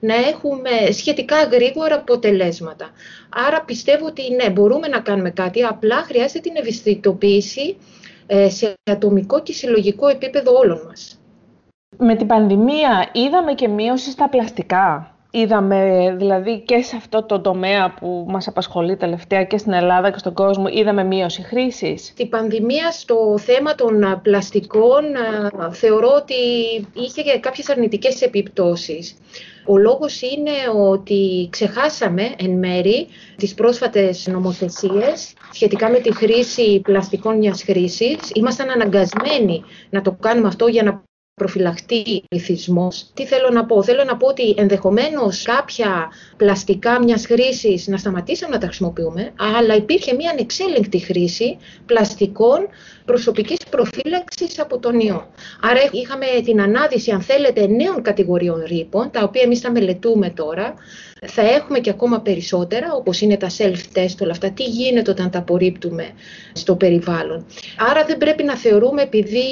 να 0.00 0.14
έχουμε 0.14 0.70
σχετικά 0.92 1.42
γρήγορα 1.42 1.94
αποτελέσματα. 1.94 2.90
Άρα 3.46 3.62
πιστεύω 3.62 4.06
ότι 4.06 4.22
ναι, 4.34 4.50
μπορούμε 4.50 4.88
να 4.88 5.00
κάνουμε 5.00 5.30
κάτι, 5.30 5.62
απλά 5.62 5.96
χρειάζεται 5.96 6.40
την 6.40 6.56
ευαισθητοποίηση 6.56 7.76
ε, 8.26 8.48
σε 8.50 8.74
ατομικό 8.90 9.42
και 9.42 9.52
συλλογικό 9.52 10.08
επίπεδο 10.08 10.52
όλων 10.52 10.80
μας. 10.86 11.20
Με 11.98 12.16
την 12.16 12.26
πανδημία 12.26 13.10
είδαμε 13.12 13.54
και 13.54 13.68
μείωση 13.68 14.10
στα 14.10 14.28
πλαστικά. 14.28 15.15
Είδαμε 15.30 16.14
δηλαδή 16.18 16.60
και 16.60 16.82
σε 16.82 16.96
αυτό 16.96 17.22
το 17.22 17.40
τομέα 17.40 17.94
που 17.94 18.26
μας 18.28 18.48
απασχολεί 18.48 18.96
τελευταία 18.96 19.44
και 19.44 19.58
στην 19.58 19.72
Ελλάδα 19.72 20.10
και 20.10 20.18
στον 20.18 20.34
κόσμο, 20.34 20.64
είδαμε 20.68 21.04
μείωση 21.04 21.42
χρήσης. 21.42 22.12
Η 22.16 22.26
πανδημία 22.26 22.90
στο 22.90 23.38
θέμα 23.38 23.74
των 23.74 24.20
πλαστικών 24.22 25.04
θεωρώ 25.70 26.08
ότι 26.16 26.34
είχε 26.92 27.38
κάποιες 27.40 27.70
αρνητικές 27.70 28.22
επιπτώσεις. 28.22 29.16
Ο 29.68 29.76
λόγος 29.76 30.20
είναι 30.22 30.50
ότι 30.90 31.48
ξεχάσαμε 31.50 32.22
εν 32.38 32.50
μέρη 32.50 33.06
τις 33.36 33.54
πρόσφατες 33.54 34.26
νομοθεσίες 34.26 35.34
σχετικά 35.52 35.90
με 35.90 35.98
τη 35.98 36.14
χρήση 36.14 36.80
πλαστικών 36.80 37.36
μιας 37.36 37.62
χρήσης. 37.62 38.18
Ήμασταν 38.34 38.70
αναγκασμένοι 38.70 39.64
να 39.90 40.02
το 40.02 40.16
κάνουμε 40.20 40.48
αυτό 40.48 40.66
για 40.66 40.82
να 40.82 41.02
προφυλαχτεί 41.40 42.24
πληθυσμό. 42.28 42.88
Τι 43.14 43.26
θέλω 43.26 43.50
να 43.50 43.64
πω, 43.64 43.82
θέλω 43.82 44.04
να 44.04 44.16
πω 44.16 44.26
ότι 44.26 44.54
ενδεχομένως 44.56 45.42
κάποια 45.42 46.10
πλαστικά 46.36 47.02
μιας 47.02 47.26
χρήσης 47.26 47.86
να 47.86 47.96
σταματήσαμε 47.96 48.54
να 48.54 48.60
τα 48.60 48.66
χρησιμοποιούμε, 48.66 49.32
αλλά 49.56 49.74
υπήρχε 49.74 50.14
μια 50.14 50.30
ανεξέλεγκτη 50.30 50.98
χρήση 50.98 51.56
πλαστικών 51.86 52.68
προσωπικής 53.06 53.58
προφύλαξης 53.70 54.60
από 54.60 54.78
τον 54.78 55.00
ιό. 55.00 55.28
Άρα 55.62 55.80
είχαμε 55.92 56.26
την 56.44 56.60
ανάδυση, 56.60 57.10
αν 57.10 57.20
θέλετε, 57.20 57.66
νέων 57.66 58.02
κατηγοριών 58.02 58.62
ρήπων, 58.66 59.10
τα 59.10 59.22
οποία 59.22 59.42
εμείς 59.42 59.60
τα 59.60 59.70
μελετούμε 59.70 60.30
τώρα. 60.30 60.74
Θα 61.26 61.42
έχουμε 61.42 61.78
και 61.78 61.90
ακόμα 61.90 62.20
περισσότερα, 62.20 62.94
όπως 62.94 63.20
είναι 63.20 63.36
τα 63.36 63.50
self-test, 63.58 64.16
όλα 64.20 64.30
αυτά. 64.30 64.50
Τι 64.50 64.64
γίνεται 64.64 65.10
όταν 65.10 65.30
τα 65.30 65.38
απορρίπτουμε 65.38 66.10
στο 66.52 66.76
περιβάλλον. 66.76 67.46
Άρα 67.90 68.04
δεν 68.04 68.18
πρέπει 68.18 68.42
να 68.42 68.56
θεωρούμε, 68.56 69.02
επειδή 69.02 69.44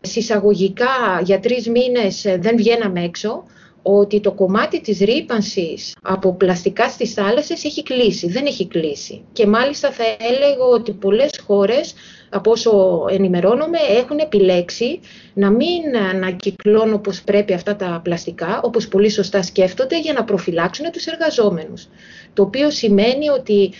συσσαγωγικά 0.00 1.20
για 1.22 1.40
τρεις 1.40 1.68
μήνες 1.68 2.24
δεν 2.38 2.56
βγαίναμε 2.56 3.04
έξω, 3.04 3.44
ότι 3.82 4.20
το 4.20 4.32
κομμάτι 4.32 4.80
της 4.80 4.98
ρήπανσης 4.98 5.94
από 6.02 6.34
πλαστικά 6.34 6.88
στις 6.88 7.12
θάλασσες 7.12 7.64
έχει 7.64 7.82
κλείσει. 7.82 8.28
Δεν 8.28 8.46
έχει 8.46 8.66
κλείσει. 8.66 9.24
Και 9.32 9.46
μάλιστα 9.46 9.90
θα 9.92 10.04
έλεγα 10.18 10.64
ότι 10.72 10.92
πολλές 10.92 11.30
χώρες 11.46 11.94
από 12.30 12.50
όσο 12.50 13.04
ενημερώνομαι, 13.10 13.78
έχουν 13.98 14.18
επιλέξει 14.18 15.00
να 15.34 15.50
μην 15.50 15.96
ανακυκλώνουν 16.14 16.94
όπως 16.94 17.22
πρέπει 17.22 17.52
αυτά 17.52 17.76
τα 17.76 18.00
πλαστικά, 18.04 18.60
όπως 18.62 18.88
πολύ 18.88 19.08
σωστά 19.10 19.42
σκέφτονται, 19.42 20.00
για 20.00 20.12
να 20.12 20.24
προφυλάξουν 20.24 20.90
τους 20.92 21.06
εργαζόμενους. 21.06 21.88
Το 22.32 22.42
οποίο 22.42 22.70
σημαίνει 22.70 23.28
ότι 23.28 23.72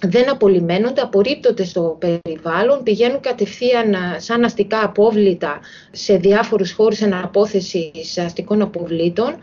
δεν 0.00 0.30
απολυμμένονται, 0.30 1.00
απορρίπτονται 1.00 1.64
στο 1.64 1.98
περιβάλλον, 2.00 2.82
πηγαίνουν 2.82 3.20
κατευθείαν 3.20 3.94
σαν 4.16 4.44
αστικά 4.44 4.84
απόβλητα 4.84 5.60
σε 5.90 6.16
διάφορους 6.16 6.72
χώρους 6.72 7.02
αναπόθεσης 7.02 8.18
αστικών 8.18 8.62
αποβλήτων. 8.62 9.36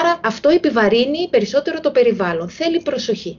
Άρα 0.00 0.20
αυτό 0.24 0.48
επιβαρύνει 0.48 1.28
περισσότερο 1.30 1.80
το 1.80 1.90
περιβάλλον. 1.90 2.48
Θέλει 2.48 2.80
προσοχή. 2.80 3.38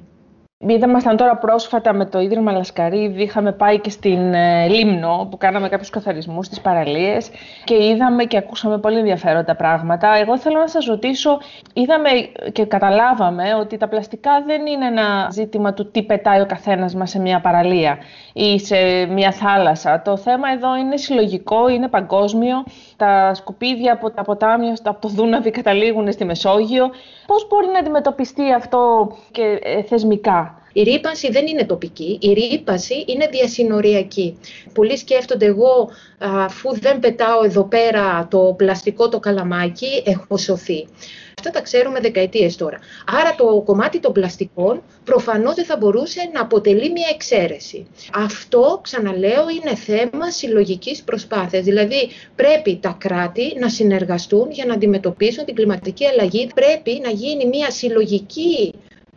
Ήμασταν 0.68 1.18
τώρα 1.18 1.38
πρόσφατα 1.38 1.94
με 1.94 2.06
το 2.06 2.20
Ίδρυμα 2.20 2.52
Λασκαρίδη, 2.52 3.24
είχαμε 3.24 3.52
πάει 3.52 3.80
και 3.80 3.90
στην 3.90 4.34
ε, 4.34 4.68
Λίμνο 4.68 5.28
που 5.32 5.38
κάναμε 5.38 5.70
κάποιους 5.70 5.90
καθαρισμούς 5.90 6.46
στις 6.46 6.62
παραλίες 6.62 7.30
και 7.64 7.86
είδαμε 7.86 8.24
και 8.24 8.38
ακούσαμε 8.38 8.78
πολύ 8.78 8.98
ενδιαφέροντα 8.98 9.56
πράγματα. 9.56 10.16
Εγώ 10.16 10.38
θέλω 10.38 10.60
να 10.60 10.68
σας 10.68 10.86
ρωτήσω, 10.86 11.40
είδαμε 11.74 12.10
και 12.52 12.66
καταλάβαμε 12.66 13.54
ότι 13.54 13.78
τα 13.78 13.88
πλαστικά 13.88 14.44
δεν 14.46 14.66
είναι 14.66 14.86
ένα 14.86 15.28
ζήτημα 15.32 15.74
του 15.74 15.92
τι 15.92 16.04
πετάει 16.04 16.42
ο 16.42 16.46
καθένας 16.46 16.96
μας 16.96 17.10
σε 17.10 17.20
μια 17.20 17.42
παραλία 17.42 17.98
ή 18.34 18.60
σε 18.60 19.06
μια 19.06 19.32
θάλασσα. 19.32 20.02
Το 20.02 20.18
θέμα 20.18 20.52
εδώ 20.52 20.76
είναι 20.76 20.98
συλλογικό, 20.98 21.70
είναι 21.70 21.88
παγκόσμιο. 21.88 22.64
Τα 23.00 23.34
σκουπίδια 23.34 23.94
από 23.94 24.12
τα 24.12 24.24
ποτάμια, 24.24 24.78
από 24.84 25.02
το 25.02 25.08
Δούναβι 25.08 25.52
καταλήγουν 25.52 26.12
στη 26.12 26.26
Μεσόγειο. 26.26 26.90
Πώς 27.26 27.48
μπορεί 27.48 27.68
να 27.68 27.80
αντιμετωπιστεί 27.80 28.54
αυτό 28.54 29.12
και 29.32 29.60
ε, 29.62 29.82
θεσμικά; 29.84 30.59
Η 30.74 30.82
ρήπανση 30.82 31.32
δεν 31.32 31.48
είναι 31.48 31.66
τοπική, 31.66 32.18
η 32.22 32.34
ρήπανση 32.34 33.04
είναι 33.08 33.28
διασυνοριακή. 33.32 34.38
Πολλοί 34.74 34.98
σκέφτονται 34.98 35.46
εγώ, 35.46 35.90
αφού 36.18 36.80
δεν 36.80 37.00
πετάω 37.00 37.44
εδώ 37.44 37.64
πέρα 37.64 38.28
το 38.30 38.54
πλαστικό 38.58 39.10
το 39.10 39.20
καλαμάκι, 39.20 40.04
έχω 40.06 40.38
σωθεί. 40.38 40.88
Αυτά 41.40 41.52
τα 41.52 41.62
ξέρουμε 41.62 42.00
δεκαετίες 42.00 42.56
τώρα. 42.56 42.80
Άρα 43.20 43.36
το 43.36 43.62
κομμάτι 43.66 44.00
των 44.00 44.14
πλαστικών 44.14 44.82
προφανώς 45.04 45.56
δεν 45.56 45.66
θα 45.66 45.78
μπορούσε 45.78 46.30
να 46.34 46.42
αποτελεί 46.42 46.92
μια 46.92 47.08
εξαίρεση. 47.14 47.88
Αυτό, 48.14 48.80
ξαναλέω, 48.84 49.50
είναι 49.50 49.76
θέμα 49.76 50.32
συλλογικής 50.32 51.04
προσπάθειας. 51.04 51.64
Δηλαδή 51.64 52.10
πρέπει 52.36 52.80
τα 52.82 52.96
κράτη 53.00 53.54
να 53.60 53.70
συνεργαστούν 53.70 54.52
για 54.52 54.66
να 54.66 54.74
αντιμετωπίσουν 54.74 55.46
την 55.46 55.56
κλιματική 55.56 56.06
αλλαγή. 56.06 56.50
Πρέπει 56.56 57.02
να 57.04 57.10
γίνει 57.10 57.46
μια 57.46 57.72
συλλογική 57.72 58.74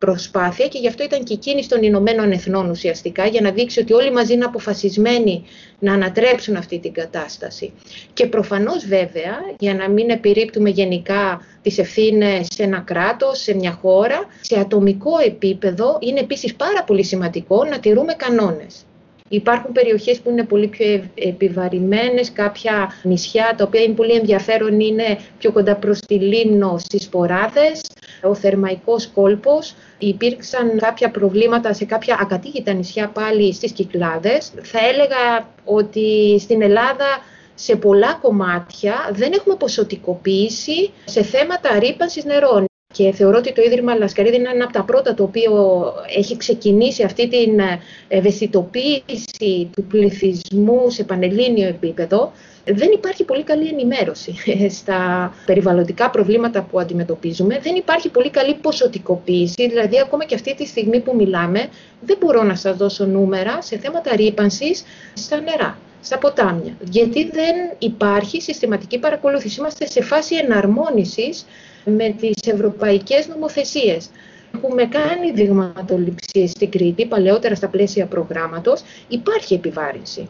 προσπάθεια 0.06 0.66
και 0.68 0.78
γι' 0.78 0.88
αυτό 0.88 1.04
ήταν 1.04 1.24
και 1.24 1.32
η 1.32 1.36
κίνηση 1.36 1.68
των 1.68 1.82
Ηνωμένων 1.82 2.32
Εθνών 2.32 2.70
ουσιαστικά 2.70 3.26
για 3.26 3.40
να 3.40 3.50
δείξει 3.50 3.80
ότι 3.80 3.92
όλοι 3.92 4.12
μαζί 4.12 4.32
είναι 4.32 4.44
αποφασισμένοι 4.44 5.44
να 5.78 5.92
ανατρέψουν 5.92 6.56
αυτή 6.56 6.78
την 6.78 6.92
κατάσταση. 6.92 7.72
Και 8.12 8.26
προφανώς 8.26 8.86
βέβαια, 8.86 9.38
για 9.58 9.74
να 9.74 9.88
μην 9.88 10.10
επιρρύπτουμε 10.10 10.70
γενικά 10.70 11.40
τις 11.62 11.78
ευθύνες 11.78 12.46
σε 12.50 12.62
ένα 12.62 12.78
κράτος, 12.78 13.42
σε 13.42 13.54
μια 13.54 13.72
χώρα, 13.82 14.26
σε 14.40 14.58
ατομικό 14.58 15.18
επίπεδο 15.26 15.98
είναι 16.00 16.20
επίσης 16.20 16.54
πάρα 16.54 16.84
πολύ 16.84 17.04
σημαντικό 17.04 17.64
να 17.64 17.78
τηρούμε 17.78 18.12
κανόνες. 18.12 18.84
Υπάρχουν 19.28 19.72
περιοχές 19.72 20.20
που 20.20 20.30
είναι 20.30 20.44
πολύ 20.44 20.66
πιο 20.66 21.04
επιβαρημένες, 21.14 22.32
κάποια 22.32 22.92
νησιά 23.02 23.54
τα 23.56 23.64
οποία 23.64 23.82
είναι 23.82 23.94
πολύ 23.94 24.12
ενδιαφέρον 24.12 24.80
είναι 24.80 25.18
πιο 25.38 25.52
κοντά 25.52 25.76
προς 25.76 26.00
τη 26.00 26.14
Λίμνο 26.14 26.78
στις 26.78 27.08
Ποράδες, 27.08 27.80
ο 28.22 28.34
θερμαϊκός 28.34 29.06
κόλπος. 29.06 29.74
Υπήρξαν 29.98 30.78
κάποια 30.78 31.10
προβλήματα 31.10 31.72
σε 31.72 31.84
κάποια 31.84 32.18
ακατήγητα 32.20 32.72
νησιά 32.72 33.08
πάλι 33.08 33.54
στις 33.54 33.72
Κυκλάδες. 33.72 34.52
Θα 34.62 34.78
έλεγα 34.78 35.48
ότι 35.64 36.38
στην 36.40 36.62
Ελλάδα 36.62 37.06
σε 37.54 37.76
πολλά 37.76 38.18
κομμάτια 38.22 39.10
δεν 39.12 39.32
έχουμε 39.32 39.56
ποσοτικοποίηση 39.56 40.90
σε 41.04 41.22
θέματα 41.22 41.78
ρήπανσης 41.78 42.24
νερών. 42.24 42.64
Και 42.92 43.12
θεωρώ 43.12 43.38
ότι 43.38 43.52
το 43.52 43.62
Ίδρυμα 43.62 43.94
Λασκαρίδη 43.94 44.36
είναι 44.36 44.48
ένα 44.48 44.64
από 44.64 44.72
τα 44.72 44.82
πρώτα 44.82 45.14
το 45.14 45.22
οποίο 45.22 45.82
έχει 46.16 46.36
ξεκινήσει 46.36 47.02
αυτή 47.02 47.28
την 47.28 47.60
ευαισθητοποίηση 48.08 49.70
του 49.76 49.84
πληθυσμού 49.84 50.90
σε 50.90 51.04
πανελλήνιο 51.04 51.68
επίπεδο. 51.68 52.32
Δεν 52.64 52.90
υπάρχει 52.92 53.24
πολύ 53.24 53.42
καλή 53.42 53.68
ενημέρωση 53.68 54.34
στα 54.78 55.32
περιβαλλοντικά 55.46 56.10
προβλήματα 56.10 56.62
που 56.62 56.80
αντιμετωπίζουμε. 56.80 57.58
Δεν 57.62 57.74
υπάρχει 57.74 58.08
πολύ 58.08 58.30
καλή 58.30 58.54
ποσοτικοποίηση. 58.54 59.68
Δηλαδή, 59.68 60.00
ακόμα 60.00 60.24
και 60.24 60.34
αυτή 60.34 60.54
τη 60.54 60.66
στιγμή 60.66 61.00
που 61.00 61.14
μιλάμε, 61.14 61.68
δεν 62.00 62.16
μπορώ 62.20 62.42
να 62.42 62.54
σας 62.54 62.76
δώσω 62.76 63.06
νούμερα 63.06 63.62
σε 63.62 63.78
θέματα 63.78 64.16
ρήπανσης 64.16 64.84
στα 65.14 65.40
νερά 65.40 65.78
στα 66.02 66.18
ποτάμια. 66.18 66.72
Γιατί 66.90 67.30
δεν 67.30 67.54
υπάρχει 67.78 68.40
συστηματική 68.40 68.98
παρακολούθηση. 68.98 69.60
Είμαστε 69.60 69.86
σε 69.86 70.02
φάση 70.02 70.34
εναρμόνισης 70.36 71.46
με 71.84 72.08
τις 72.08 72.52
ευρωπαϊκές 72.52 73.28
νομοθεσίες. 73.28 74.10
Έχουμε 74.54 74.84
κάνει 74.84 75.30
δειγματοληψίες 75.32 76.50
στην 76.50 76.70
Κρήτη, 76.70 77.06
παλαιότερα 77.06 77.54
στα 77.54 77.68
πλαίσια 77.68 78.06
προγράμματος. 78.06 78.82
Υπάρχει 79.08 79.54
επιβάρυνση. 79.54 80.28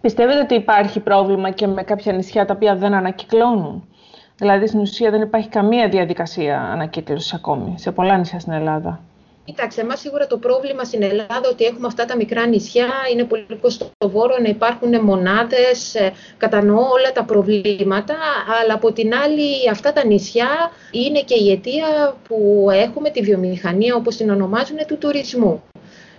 Πιστεύετε 0.00 0.40
ότι 0.40 0.54
υπάρχει 0.54 1.00
πρόβλημα 1.00 1.50
και 1.50 1.66
με 1.66 1.82
κάποια 1.82 2.12
νησιά 2.12 2.44
τα 2.44 2.54
οποία 2.54 2.76
δεν 2.76 2.94
ανακυκλώνουν; 2.94 3.88
Δηλαδή, 4.36 4.66
στην 4.66 4.80
ουσία 4.80 5.10
δεν 5.10 5.22
υπάρχει 5.22 5.48
καμία 5.48 5.88
διαδικασία 5.88 6.60
ανακύκλωσης 6.60 7.34
ακόμη 7.34 7.74
σε 7.78 7.90
πολλά 7.92 8.16
νησιά 8.16 8.40
στην 8.40 8.52
Ελλάδα. 8.52 9.00
Κοιτάξτε, 9.48 9.80
εμάς 9.80 10.00
σίγουρα 10.00 10.26
το 10.26 10.38
πρόβλημα 10.38 10.84
στην 10.84 11.02
Ελλάδα 11.02 11.48
ότι 11.50 11.64
έχουμε 11.64 11.86
αυτά 11.86 12.04
τα 12.04 12.16
μικρά 12.16 12.46
νησιά, 12.46 12.88
είναι 13.12 13.24
πολύ 13.24 13.46
κοστοβόρο 13.60 14.36
να 14.42 14.48
υπάρχουν 14.48 15.00
μονάδες. 15.00 15.94
Ε, 15.94 16.12
κατανοώ 16.36 16.78
όλα 16.78 17.12
τα 17.12 17.24
προβλήματα, 17.24 18.14
αλλά 18.62 18.74
από 18.74 18.92
την 18.92 19.14
άλλη 19.14 19.68
αυτά 19.70 19.92
τα 19.92 20.06
νησιά 20.06 20.48
είναι 20.90 21.20
και 21.20 21.34
η 21.34 21.50
αιτία 21.50 22.16
που 22.28 22.68
έχουμε 22.72 23.10
τη 23.10 23.20
βιομηχανία, 23.20 23.94
όπως 23.94 24.16
την 24.16 24.30
ονομάζουν, 24.30 24.76
του 24.86 24.98
τουρισμού. 24.98 25.62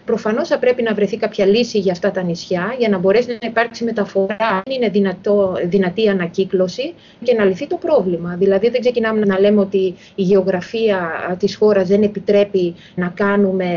Προφανώς 0.09 0.47
θα 0.47 0.59
πρέπει 0.59 0.83
να 0.83 0.93
βρεθεί 0.93 1.17
κάποια 1.17 1.45
λύση 1.45 1.79
για 1.79 1.91
αυτά 1.91 2.11
τα 2.11 2.21
νησιά, 2.21 2.75
για 2.79 2.89
να 2.89 2.97
μπορέσει 2.97 3.27
να 3.41 3.47
υπάρξει 3.47 3.83
μεταφορά, 3.83 4.61
είναι 4.69 4.89
δυνατό, 4.89 5.53
δυνατή 5.65 6.09
ανακύκλωση 6.09 6.93
και 7.23 7.33
να 7.33 7.45
λυθεί 7.45 7.67
το 7.67 7.75
πρόβλημα. 7.75 8.35
Δηλαδή, 8.35 8.69
δεν 8.69 8.81
ξεκινάμε 8.81 9.25
να 9.25 9.39
λέμε 9.39 9.59
ότι 9.59 9.95
η 10.15 10.23
γεωγραφία 10.23 10.99
της 11.39 11.55
χώρας 11.55 11.87
δεν 11.87 12.03
επιτρέπει 12.03 12.75
να 12.95 13.07
κάνουμε 13.07 13.67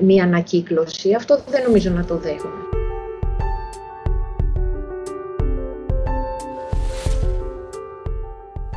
μία 0.00 0.24
ανακύκλωση. 0.24 1.14
Αυτό 1.14 1.38
δεν 1.50 1.62
νομίζω 1.62 1.90
να 1.90 2.04
το 2.04 2.16
δέχομαι. 2.16 2.62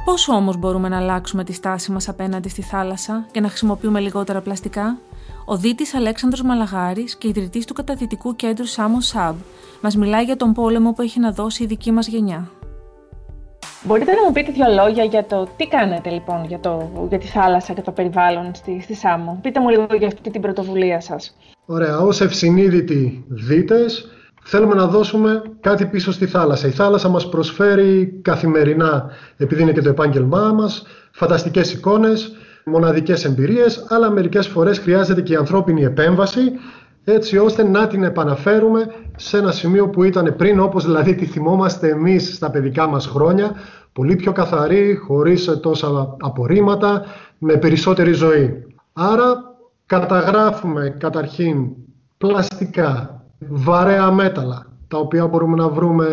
Πόσο 0.05 0.33
όμως 0.33 0.57
μπορούμε 0.57 0.89
να 0.89 0.97
αλλάξουμε 0.97 1.43
τη 1.43 1.53
στάση 1.53 1.91
μας 1.91 2.09
απέναντι 2.09 2.49
στη 2.49 2.61
θάλασσα 2.61 3.25
και 3.31 3.39
να 3.39 3.47
χρησιμοποιούμε 3.47 3.99
λιγότερα 3.99 4.41
πλαστικά; 4.41 4.97
Ο 5.45 5.57
δίτης 5.57 5.93
Αλέξανδρος 5.93 6.41
Μαλαγάρης 6.41 7.15
και 7.15 7.27
ιδρυτής 7.27 7.65
του 7.65 7.73
καταδυτικού 7.73 8.35
κέντρου 8.35 8.65
Σάμον 8.65 9.01
Σαμπ 9.01 9.35
μας 9.81 9.95
μιλάει 9.95 10.23
για 10.23 10.35
τον 10.35 10.53
πόλεμο 10.53 10.93
που 10.93 11.01
έχει 11.01 11.19
να 11.19 11.31
δώσει 11.31 11.63
η 11.63 11.65
δική 11.65 11.91
μας 11.91 12.07
γενιά. 12.07 12.49
Μπορείτε 13.83 14.11
να 14.11 14.23
μου 14.25 14.31
πείτε 14.31 14.51
δύο 14.51 14.65
λόγια 14.83 15.03
για 15.03 15.25
το 15.25 15.47
τι 15.57 15.67
κάνετε 15.67 16.09
λοιπόν 16.09 16.45
για, 16.45 16.59
το, 16.59 16.89
για 17.09 17.17
τη 17.17 17.27
θάλασσα 17.27 17.73
και 17.73 17.81
το 17.81 17.91
περιβάλλον 17.91 18.51
στη, 18.55 18.79
στη 18.81 18.93
Σάμο. 18.93 19.39
Πείτε 19.41 19.59
μου 19.59 19.69
λίγο 19.69 19.87
για 19.97 20.07
αυτή 20.07 20.31
την 20.31 20.41
πρωτοβουλία 20.41 21.01
σας. 21.01 21.37
Ωραία, 21.65 21.99
ως 21.99 22.21
ευσυνείδητοι 22.21 23.25
δίτες 23.27 24.05
θέλουμε 24.43 24.75
να 24.75 24.87
δώσουμε 24.87 25.41
κάτι 25.59 25.85
πίσω 25.85 26.11
στη 26.11 26.25
θάλασσα. 26.25 26.67
Η 26.67 26.71
θάλασσα 26.71 27.09
μας 27.09 27.29
προσφέρει 27.29 28.19
καθημερινά, 28.21 29.09
επειδή 29.37 29.61
είναι 29.61 29.71
και 29.71 29.81
το 29.81 29.89
επάγγελμά 29.89 30.53
μας, 30.53 30.83
φανταστικές 31.11 31.73
εικόνες, 31.73 32.35
μοναδικές 32.65 33.25
εμπειρίες, 33.25 33.85
αλλά 33.89 34.11
μερικές 34.11 34.47
φορές 34.47 34.79
χρειάζεται 34.79 35.21
και 35.21 35.33
η 35.33 35.35
ανθρώπινη 35.35 35.83
επέμβαση, 35.83 36.41
έτσι 37.03 37.37
ώστε 37.37 37.63
να 37.63 37.87
την 37.87 38.03
επαναφέρουμε 38.03 38.85
σε 39.15 39.37
ένα 39.37 39.51
σημείο 39.51 39.89
που 39.89 40.03
ήταν 40.03 40.35
πριν, 40.37 40.59
όπως 40.59 40.85
δηλαδή 40.85 41.15
τη 41.15 41.25
θυμόμαστε 41.25 41.89
εμείς 41.89 42.35
στα 42.35 42.51
παιδικά 42.51 42.87
μας 42.87 43.05
χρόνια, 43.05 43.51
πολύ 43.93 44.15
πιο 44.15 44.31
καθαρή, 44.31 44.95
χωρίς 44.95 45.59
τόσα 45.61 46.15
απορρίμματα, 46.19 47.05
με 47.37 47.55
περισσότερη 47.55 48.11
ζωή. 48.11 48.65
Άρα 48.93 49.55
καταγράφουμε 49.85 50.95
καταρχήν 50.99 51.67
πλαστικά, 52.17 53.23
βαρέα 53.49 54.11
μέταλλα, 54.11 54.65
τα 54.87 54.97
οποία 54.97 55.27
μπορούμε 55.27 55.55
να 55.55 55.69
βρούμε 55.69 56.07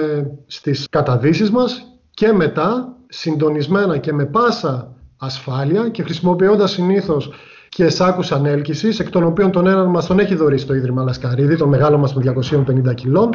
στις 0.46 0.86
καταδύσεις 0.90 1.50
μας 1.50 1.82
και 2.10 2.32
μετά 2.32 2.96
συντονισμένα 3.08 3.98
και 3.98 4.12
με 4.12 4.24
πάσα 4.24 4.92
ασφάλεια 5.18 5.88
και 5.88 6.02
χρησιμοποιώντας 6.02 6.70
συνήθως 6.70 7.30
και 7.68 7.88
σάκους 7.88 8.32
ανέλκυσης, 8.32 8.98
εκ 8.98 9.10
των 9.10 9.22
οποίων 9.22 9.50
τον 9.50 9.66
έναν 9.66 9.86
μας 9.86 10.06
τον 10.06 10.18
έχει 10.18 10.34
δωρήσει 10.34 10.66
το 10.66 10.74
Ίδρυμα 10.74 11.02
Λασκαρίδη, 11.02 11.56
τον 11.56 11.68
μεγάλο 11.68 11.98
μας 11.98 12.12
των 12.12 12.22
250 12.22 12.94
κιλών, 12.94 13.30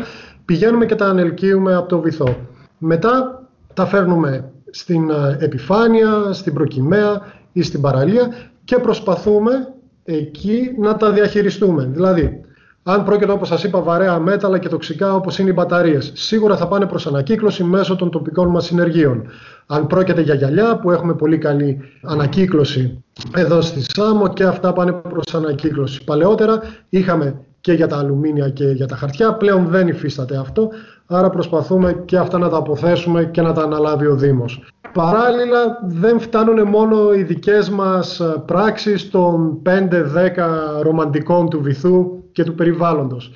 πηγαίνουμε 0.45 0.85
και 0.85 0.95
τα 0.95 1.05
ανελκύουμε 1.05 1.75
από 1.75 1.87
το 1.87 1.99
βυθό. 1.99 2.35
Μετά 2.77 3.43
τα 3.73 3.85
φέρνουμε 3.85 4.51
στην 4.69 5.09
ε, 5.09 5.37
επιφάνεια, 5.39 6.33
στην 6.33 6.53
προκυμαία 6.53 7.21
ή 7.51 7.61
στην 7.61 7.81
παραλία 7.81 8.33
και 8.63 8.77
προσπαθούμε 8.77 9.73
εκεί 10.03 10.75
να 10.79 10.95
τα 10.95 11.11
διαχειριστούμε. 11.11 11.89
Δηλαδή, 11.91 12.41
αν 12.83 13.03
πρόκειται, 13.03 13.31
όπως 13.31 13.47
σας 13.47 13.63
είπα, 13.63 13.81
βαρέα 13.81 14.19
μέταλλα 14.19 14.57
και 14.57 14.69
τοξικά 14.69 15.15
όπως 15.15 15.39
είναι 15.39 15.49
οι 15.49 15.53
μπαταρίες, 15.55 16.11
σίγουρα 16.15 16.57
θα 16.57 16.67
πάνε 16.67 16.85
προς 16.85 17.07
ανακύκλωση 17.07 17.63
μέσω 17.63 17.95
των 17.95 18.09
τοπικών 18.09 18.47
μας 18.47 18.65
συνεργείων. 18.65 19.25
Αν 19.65 19.87
πρόκειται 19.87 20.21
για 20.21 20.33
γυαλιά, 20.33 20.79
που 20.79 20.91
έχουμε 20.91 21.13
πολύ 21.13 21.37
καλή 21.37 21.79
ανακύκλωση 22.01 23.03
εδώ 23.35 23.61
στη 23.61 23.85
Σάμο, 23.93 24.27
και 24.27 24.43
αυτά 24.43 24.73
πάνε 24.73 24.91
προς 24.91 25.33
ανακύκλωση. 25.33 26.03
Παλαιότερα 26.03 26.61
είχαμε 26.89 27.35
και 27.61 27.73
για 27.73 27.87
τα 27.87 27.97
αλουμίνια 27.97 28.49
και 28.49 28.65
για 28.65 28.87
τα 28.87 28.95
χαρτιά, 28.95 29.33
πλέον 29.33 29.67
δεν 29.67 29.87
υφίσταται 29.87 30.37
αυτό, 30.37 30.69
άρα 31.05 31.29
προσπαθούμε 31.29 32.03
και 32.05 32.17
αυτά 32.17 32.37
να 32.37 32.49
τα 32.49 32.57
αποθέσουμε 32.57 33.25
και 33.25 33.41
να 33.41 33.53
τα 33.53 33.61
αναλάβει 33.61 34.07
ο 34.07 34.15
Δήμος. 34.15 34.73
Παράλληλα 34.93 35.79
δεν 35.85 36.19
φτάνουν 36.19 36.67
μόνο 36.67 37.13
οι 37.13 37.23
δικές 37.23 37.69
μας 37.69 38.21
πράξεις 38.45 39.09
των 39.09 39.61
5-10 39.65 40.81
ρομαντικών 40.81 41.49
του 41.49 41.61
βυθού 41.61 42.23
και 42.31 42.43
του 42.43 42.55
περιβάλλοντος. 42.55 43.31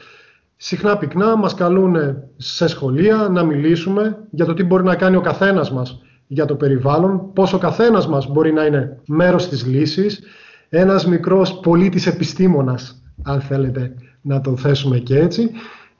Συχνά 0.55 0.97
πυκνά 0.97 1.35
μας 1.35 1.53
καλούν 1.53 1.95
σε 2.37 2.67
σχολεία 2.67 3.27
να 3.31 3.43
μιλήσουμε 3.43 4.17
για 4.29 4.45
το 4.45 4.53
τι 4.53 4.63
μπορεί 4.63 4.83
να 4.83 4.95
κάνει 4.95 5.15
ο 5.15 5.21
καθένας 5.21 5.71
μας 5.71 6.01
για 6.27 6.45
το 6.45 6.55
περιβάλλον, 6.55 7.33
πώς 7.33 7.53
ο 7.53 7.57
καθένας 7.57 8.07
μας 8.07 8.27
μπορεί 8.27 8.53
να 8.53 8.65
είναι 8.65 8.99
μέρος 9.07 9.49
της 9.49 9.65
λύσης, 9.65 10.21
ένας 10.69 11.05
μικρός 11.05 11.59
πολίτης 11.59 12.07
επιστήμονας, 12.07 13.03
αν 13.23 13.41
θέλετε 13.41 13.93
να 14.21 14.41
το 14.41 14.57
θέσουμε 14.57 14.97
και 14.97 15.19
έτσι, 15.19 15.51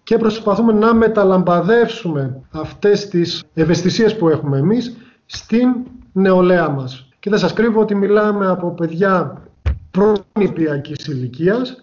και 0.08 0.18
προσπαθούμε 0.18 0.74
να 0.74 0.94
μεταλαμπαδεύσουμε 0.94 2.42
αυτές 2.52 3.08
τις 3.08 3.44
ευαισθησίες 3.54 4.16
που 4.16 4.30
έχουμε 4.30 4.58
εμείς 4.58 4.98
στην 5.26 5.68
νεολαία 6.14 6.70
μας. 6.70 7.10
Και 7.20 7.30
δεν 7.30 7.40
σας 7.40 7.54
κρύβω 7.54 7.82
ότι 7.82 7.96
μιλάμε 7.96 8.48
από 8.48 8.72
παιδιά 8.72 9.42
προνηπιακής 9.92 11.08
ηλικίας 11.08 11.76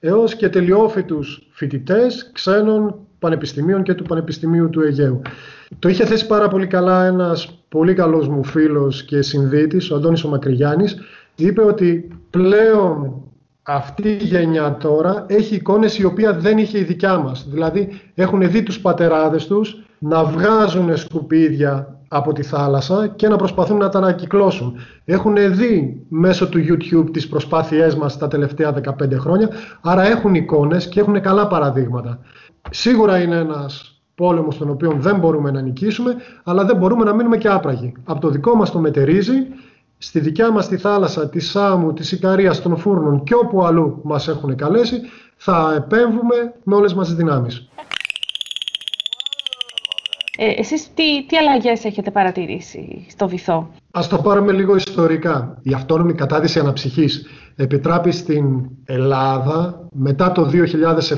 έως 0.00 0.34
και 0.34 0.48
τελειόφοιτους 0.48 1.48
φοιτητές 1.50 2.30
ξένων 2.32 2.94
πανεπιστημίων 3.18 3.82
και 3.82 3.94
του 3.94 4.04
Πανεπιστημίου 4.04 4.70
του 4.70 4.82
Αιγαίου. 4.82 5.22
Το 5.78 5.88
είχε 5.88 6.04
θέσει 6.04 6.26
πάρα 6.26 6.48
πολύ 6.48 6.66
καλά 6.66 7.04
ένας 7.04 7.62
πολύ 7.68 7.94
καλός 7.94 8.28
μου 8.28 8.44
φίλος 8.44 9.02
και 9.04 9.22
συνδίτης, 9.22 9.90
ο 9.90 9.96
Αντώνης 9.96 10.24
ο 10.24 10.28
Μακρυγιάννης, 10.28 10.96
είπε 11.34 11.62
ότι 11.62 12.08
πλέον 12.30 13.22
αυτή 13.70 14.08
η 14.08 14.24
γενιά 14.24 14.76
τώρα 14.76 15.24
έχει 15.28 15.54
εικόνες 15.54 15.98
η 15.98 16.04
οποία 16.04 16.32
δεν 16.32 16.58
είχε 16.58 16.78
η 16.78 16.82
δικιά 16.82 17.18
μας. 17.18 17.46
Δηλαδή 17.48 18.00
έχουν 18.14 18.50
δει 18.50 18.62
τους 18.62 18.80
πατεράδες 18.80 19.46
τους 19.46 19.82
να 19.98 20.24
βγάζουν 20.24 20.96
σκουπίδια 20.96 21.98
από 22.08 22.32
τη 22.32 22.42
θάλασσα 22.42 23.06
και 23.16 23.28
να 23.28 23.36
προσπαθούν 23.36 23.76
να 23.76 23.88
τα 23.88 23.98
ανακυκλώσουν. 23.98 24.76
Έχουν 25.04 25.34
δει 25.56 26.02
μέσω 26.08 26.48
του 26.48 26.58
YouTube 26.58 27.12
τις 27.12 27.28
προσπάθειές 27.28 27.94
μας 27.94 28.18
τα 28.18 28.28
τελευταία 28.28 28.74
15 29.00 29.18
χρόνια, 29.18 29.48
άρα 29.80 30.02
έχουν 30.06 30.34
εικόνες 30.34 30.88
και 30.88 31.00
έχουν 31.00 31.20
καλά 31.20 31.46
παραδείγματα. 31.46 32.18
Σίγουρα 32.70 33.18
είναι 33.18 33.36
ένας 33.36 34.00
πόλεμος 34.14 34.58
τον 34.58 34.70
οποίο 34.70 34.96
δεν 34.98 35.18
μπορούμε 35.18 35.50
να 35.50 35.60
νικήσουμε, 35.60 36.16
αλλά 36.44 36.64
δεν 36.64 36.76
μπορούμε 36.76 37.04
να 37.04 37.14
μείνουμε 37.14 37.36
και 37.36 37.48
άπραγοι. 37.48 37.92
Από 38.04 38.20
το 38.20 38.28
δικό 38.28 38.54
μας 38.54 38.70
το 38.70 38.78
μετερίζει, 38.78 39.46
στη 39.98 40.20
δικιά 40.20 40.50
μας 40.50 40.68
τη 40.68 40.76
θάλασσα, 40.76 41.28
τη 41.28 41.40
Σάμου, 41.40 41.92
τη 41.92 42.08
Ικαρίας, 42.12 42.62
των 42.62 42.76
Φούρνων 42.76 43.22
και 43.24 43.34
όπου 43.34 43.64
αλλού 43.64 44.00
μας 44.04 44.28
έχουν 44.28 44.56
καλέσει, 44.56 45.00
θα 45.36 45.74
επέμβουμε 45.76 46.54
με 46.62 46.74
όλες 46.74 46.94
μας 46.94 47.06
τις 47.06 47.16
δυνάμεις. 47.16 47.68
Ε, 50.40 50.60
εσείς 50.60 50.94
τι, 50.94 51.26
τι 51.26 51.36
αλλαγές 51.36 51.84
έχετε 51.84 52.10
παρατηρήσει 52.10 53.06
στο 53.10 53.28
βυθό; 53.28 53.70
Ας 53.90 54.08
το 54.08 54.18
πάρουμε 54.18 54.52
λίγο 54.52 54.76
ιστορικά. 54.76 55.58
Η 55.62 55.72
αυτόνομη 55.74 56.14
κατάδυση 56.14 56.58
αναψυχής 56.58 57.26
επιτράπει 57.56 58.10
στην 58.10 58.70
Ελλάδα 58.84 59.88
μετά 59.92 60.32
το 60.32 60.50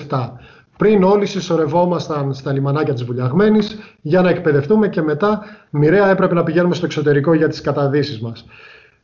2007. 0.08 0.32
Πριν 0.80 1.02
όλοι 1.02 1.26
συσσωρευόμασταν 1.26 2.34
στα 2.34 2.52
λιμανάκια 2.52 2.92
της 2.92 3.04
Βουλιαγμένης 3.04 3.78
για 4.00 4.22
να 4.22 4.28
εκπαιδευτούμε 4.28 4.88
και 4.88 5.02
μετά 5.02 5.44
μοιραία 5.70 6.08
έπρεπε 6.08 6.34
να 6.34 6.42
πηγαίνουμε 6.42 6.74
στο 6.74 6.84
εξωτερικό 6.84 7.34
για 7.34 7.48
τις 7.48 7.60
καταδύσεις 7.60 8.20
μας. 8.20 8.44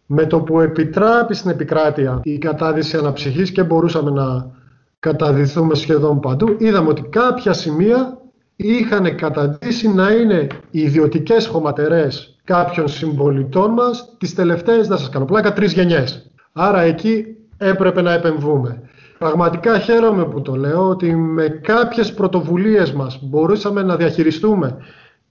Με 0.07 0.27
το 0.27 0.41
που 0.41 0.61
επιτράπει 0.61 1.35
στην 1.35 1.51
επικράτεια 1.51 2.21
η 2.23 2.39
κατάδυση 2.39 2.97
αναψυχής 2.97 3.51
και 3.51 3.63
μπορούσαμε 3.63 4.11
να 4.11 4.51
καταδυθούμε 4.99 5.75
σχεδόν 5.75 6.21
παντού, 6.21 6.57
είδαμε 6.59 6.89
ότι 6.89 7.03
κάποια 7.03 7.53
σημεία 7.53 8.19
είχαν 8.57 9.17
καταντήσει 9.17 9.89
να 9.89 10.11
είναι 10.11 10.47
οι 10.71 10.81
ιδιωτικές 10.81 11.47
χωματερές 11.47 12.37
κάποιων 12.45 12.89
συμπολιτών 12.89 13.71
μας 13.71 14.15
τις 14.19 14.35
τελευταίες, 14.35 14.89
να 14.89 14.97
σας 14.97 15.09
κάνω 15.09 15.25
πλάκα, 15.25 15.53
τρεις 15.53 15.73
γενιές. 15.73 16.31
Άρα 16.53 16.81
εκεί 16.81 17.25
έπρεπε 17.59 18.03
να 18.03 18.13
επεμβούμε. 18.13 18.83
Πραγματικά 19.19 19.79
χαίρομαι 19.79 20.25
που 20.25 20.43
το 20.43 20.55
λέω 20.55 20.89
ότι 20.89 21.15
με 21.15 21.49
κάποιες 21.49 22.15
πρωτοβουλίες 22.15 22.93
μας 22.93 23.19
μπορούσαμε 23.23 23.83
να 23.83 23.97
διαχειριστούμε 23.97 24.77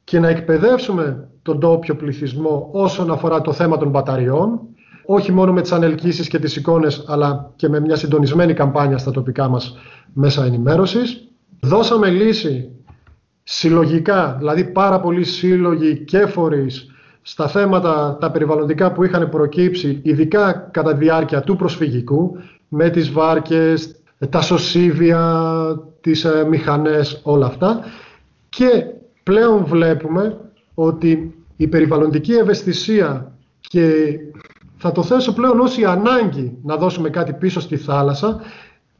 και 0.03 0.19
να 0.19 0.27
εκπαιδεύσουμε 0.27 1.27
τον 1.41 1.59
τόπιο 1.59 1.95
πληθυσμό 1.95 2.69
όσον 2.71 3.11
αφορά 3.11 3.41
το 3.41 3.51
θέμα 3.51 3.77
των 3.77 3.89
μπαταριών, 3.89 4.59
όχι 5.05 5.31
μόνο 5.31 5.53
με 5.53 5.61
τις 5.61 5.71
ανελκύσεις 5.71 6.27
και 6.27 6.39
τις 6.39 6.55
εικόνες, 6.55 7.05
αλλά 7.07 7.51
και 7.55 7.69
με 7.69 7.79
μια 7.79 7.95
συντονισμένη 7.95 8.53
καμπάνια 8.53 8.97
στα 8.97 9.11
τοπικά 9.11 9.47
μας 9.47 9.77
μέσα 10.13 10.45
ενημέρωσης. 10.45 11.27
Δώσαμε 11.59 12.09
λύση 12.09 12.69
συλλογικά, 13.43 14.35
δηλαδή 14.39 14.63
πάρα 14.63 14.99
πολλοί 14.99 15.23
σύλλογοι 15.23 15.97
και 15.97 16.25
φορείς 16.25 16.89
στα 17.21 17.47
θέματα 17.47 18.17
τα 18.19 18.31
περιβαλλοντικά 18.31 18.91
που 18.91 19.03
είχαν 19.03 19.29
προκύψει, 19.29 19.99
ειδικά 20.03 20.69
κατά 20.71 20.91
τη 20.91 21.03
διάρκεια 21.03 21.41
του 21.41 21.55
προσφυγικού, 21.55 22.37
με 22.77 22.89
τις 22.89 23.11
βάρκες, 23.11 23.95
τα 24.29 24.41
σωσίβια, 24.41 25.41
τις 26.01 26.23
ε, 26.25 26.45
μηχανές, 26.49 27.21
όλα 27.23 27.45
αυτά. 27.45 27.79
Και 28.49 28.85
πλέον 29.23 29.65
βλέπουμε 29.65 30.37
ότι 30.73 31.35
η 31.55 31.67
περιβαλλοντική 31.67 32.33
ευαισθησία 32.33 33.31
και 33.59 33.91
θα 34.77 34.91
το 34.91 35.03
θέσω 35.03 35.33
πλέον 35.33 35.59
ως 35.59 35.77
η 35.77 35.85
ανάγκη 35.85 36.57
να 36.63 36.75
δώσουμε 36.75 37.09
κάτι 37.09 37.33
πίσω 37.33 37.59
στη 37.59 37.77
θάλασσα 37.77 38.41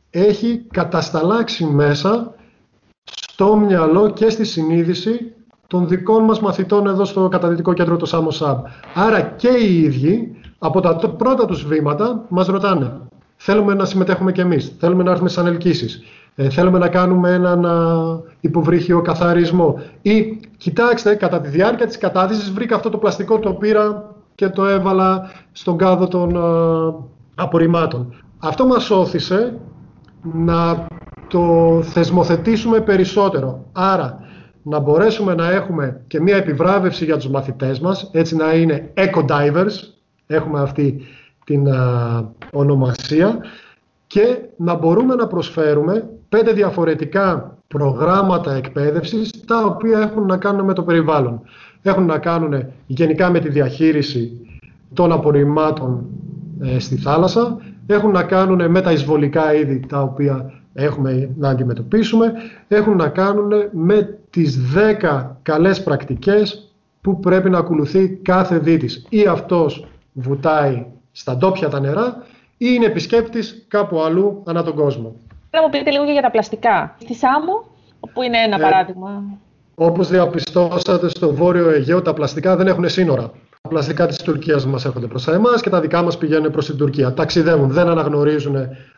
έχει 0.09 0.65
κατασταλάξει 0.71 1.65
μέσα 1.65 2.35
στο 3.03 3.55
μυαλό 3.55 4.09
και 4.09 4.29
στη 4.29 4.45
συνείδηση 4.45 5.33
των 5.67 5.87
δικών 5.87 6.23
μας 6.23 6.39
μαθητών 6.39 6.87
εδώ 6.87 7.05
στο 7.05 7.27
καταδυτικό 7.27 7.73
κέντρο 7.73 7.97
του 7.97 8.05
Σάμο 8.05 8.31
Σαμπ. 8.31 8.65
Άρα 8.93 9.21
και 9.21 9.49
οι 9.49 9.81
ίδιοι 9.81 10.35
από 10.59 10.79
τα 10.79 10.95
πρώτα 11.17 11.45
τους 11.45 11.65
βήματα 11.65 12.25
μας 12.29 12.47
ρωτάνε 12.47 12.91
θέλουμε 13.45 13.73
να 13.73 13.85
συμμετέχουμε 13.85 14.31
κι 14.31 14.41
εμείς, 14.41 14.75
θέλουμε 14.79 15.03
να 15.03 15.11
έρθουμε 15.11 15.29
σαν 15.29 15.45
ελκύσεις, 15.45 16.03
ε, 16.35 16.49
θέλουμε 16.49 16.77
να 16.77 16.87
κάνουμε 16.87 17.29
έναν 17.29 17.65
υποβρύχιο 18.39 19.01
καθαρισμό 19.01 19.79
ή 20.01 20.39
κοιτάξτε 20.57 21.15
κατά 21.15 21.41
τη 21.41 21.49
διάρκεια 21.49 21.85
της 21.85 21.97
κατάδυσης 21.97 22.51
βρήκα 22.51 22.75
αυτό 22.75 22.89
το 22.89 22.97
πλαστικό 22.97 23.39
το 23.39 23.53
πήρα 23.53 24.15
και 24.35 24.49
το 24.49 24.65
έβαλα 24.65 25.31
στον 25.51 25.77
κάδο 25.77 26.07
των 26.07 26.37
απορριμμάτων. 27.35 28.13
Αυτό 28.39 28.65
μας 28.65 28.89
όθησε 28.89 29.57
να 30.33 30.87
το 31.27 31.79
θεσμοθετήσουμε 31.83 32.79
περισσότερο. 32.81 33.65
Άρα, 33.71 34.19
να 34.61 34.79
μπορέσουμε 34.79 35.35
να 35.35 35.51
έχουμε 35.51 36.01
και 36.07 36.21
μία 36.21 36.35
επιβράβευση 36.35 37.05
για 37.05 37.15
τους 37.15 37.29
μαθητές 37.29 37.79
μας, 37.79 38.09
έτσι 38.13 38.35
να 38.35 38.53
είναι 38.53 38.93
eco-divers, 38.93 39.73
έχουμε 40.27 40.61
αυτή 40.61 41.01
την 41.45 41.67
ονομασία, 42.51 43.39
και 44.07 44.37
να 44.57 44.75
μπορούμε 44.75 45.15
να 45.15 45.27
προσφέρουμε 45.27 46.09
πέντε 46.29 46.51
διαφορετικά 46.51 47.57
προγράμματα 47.67 48.53
εκπαίδευσης, 48.53 49.45
τα 49.45 49.63
οποία 49.65 49.99
έχουν 49.99 50.25
να 50.25 50.37
κάνουν 50.37 50.65
με 50.65 50.73
το 50.73 50.83
περιβάλλον. 50.83 51.41
Έχουν 51.81 52.05
να 52.05 52.17
κάνουν 52.17 52.65
γενικά 52.87 53.29
με 53.29 53.39
τη 53.39 53.49
διαχείριση 53.49 54.47
των 54.93 55.11
απορριμμάτων 55.11 56.05
ε, 56.61 56.79
στη 56.79 56.95
θάλασσα, 56.95 57.57
έχουν 57.87 58.11
να 58.11 58.23
κάνουν 58.23 58.71
με 58.71 58.81
τα 58.81 58.91
εισβολικά 58.91 59.53
είδη 59.53 59.85
τα 59.87 60.01
οποία 60.01 60.51
έχουμε 60.73 61.29
να 61.37 61.49
αντιμετωπίσουμε, 61.49 62.33
έχουν 62.67 62.95
να 62.95 63.07
κάνουν 63.07 63.51
με 63.71 64.19
τις 64.29 64.59
10 65.01 65.25
καλές 65.41 65.83
πρακτικές 65.83 66.73
που 67.01 67.19
πρέπει 67.19 67.49
να 67.49 67.57
ακολουθεί 67.57 68.09
κάθε 68.09 68.57
δίτης. 68.57 69.05
Ή 69.09 69.25
αυτός 69.25 69.87
βουτάει 70.13 70.85
στα 71.15 71.35
ντόπια 71.37 71.69
τα 71.69 71.79
νερά 71.79 72.23
ή 72.57 72.65
είναι 72.73 72.85
επισκέπτης 72.85 73.65
κάπου 73.67 74.01
αλλού 74.01 74.43
ανά 74.45 74.63
τον 74.63 74.75
κόσμο. 74.75 75.15
Να 75.51 75.61
μου 75.61 75.69
πείτε 75.69 75.91
λίγο 75.91 76.03
για 76.03 76.21
τα 76.21 76.31
πλαστικά. 76.31 76.95
Στη 77.01 77.15
Σάμο, 77.15 77.65
που 78.13 78.21
είναι 78.21 78.37
ένα 78.37 78.55
ε, 78.55 78.59
παράδειγμα. 78.59 79.23
Όπως 79.75 80.07
διαπιστώσατε 80.07 81.09
στο 81.09 81.33
Βόρειο 81.33 81.69
Αιγαίο, 81.69 82.01
τα 82.01 82.13
πλαστικά 82.13 82.55
δεν 82.55 82.67
έχουν 82.67 82.89
σύνορα. 82.89 83.31
Τα 83.61 83.69
πλαστικά 83.69 84.05
της 84.05 84.17
Τουρκίας 84.17 84.65
μας 84.65 84.85
έρχονται 84.85 85.07
προς 85.07 85.27
εμάς 85.27 85.61
και 85.61 85.69
τα 85.69 85.79
δικά 85.79 86.01
μας 86.01 86.17
πηγαίνουν 86.17 86.51
προς 86.51 86.65
την 86.65 86.77
Τουρκία. 86.77 87.13
Ταξιδεύουν, 87.13 87.69
δεν 87.69 87.87
αναγνωρίζουν 87.87 88.55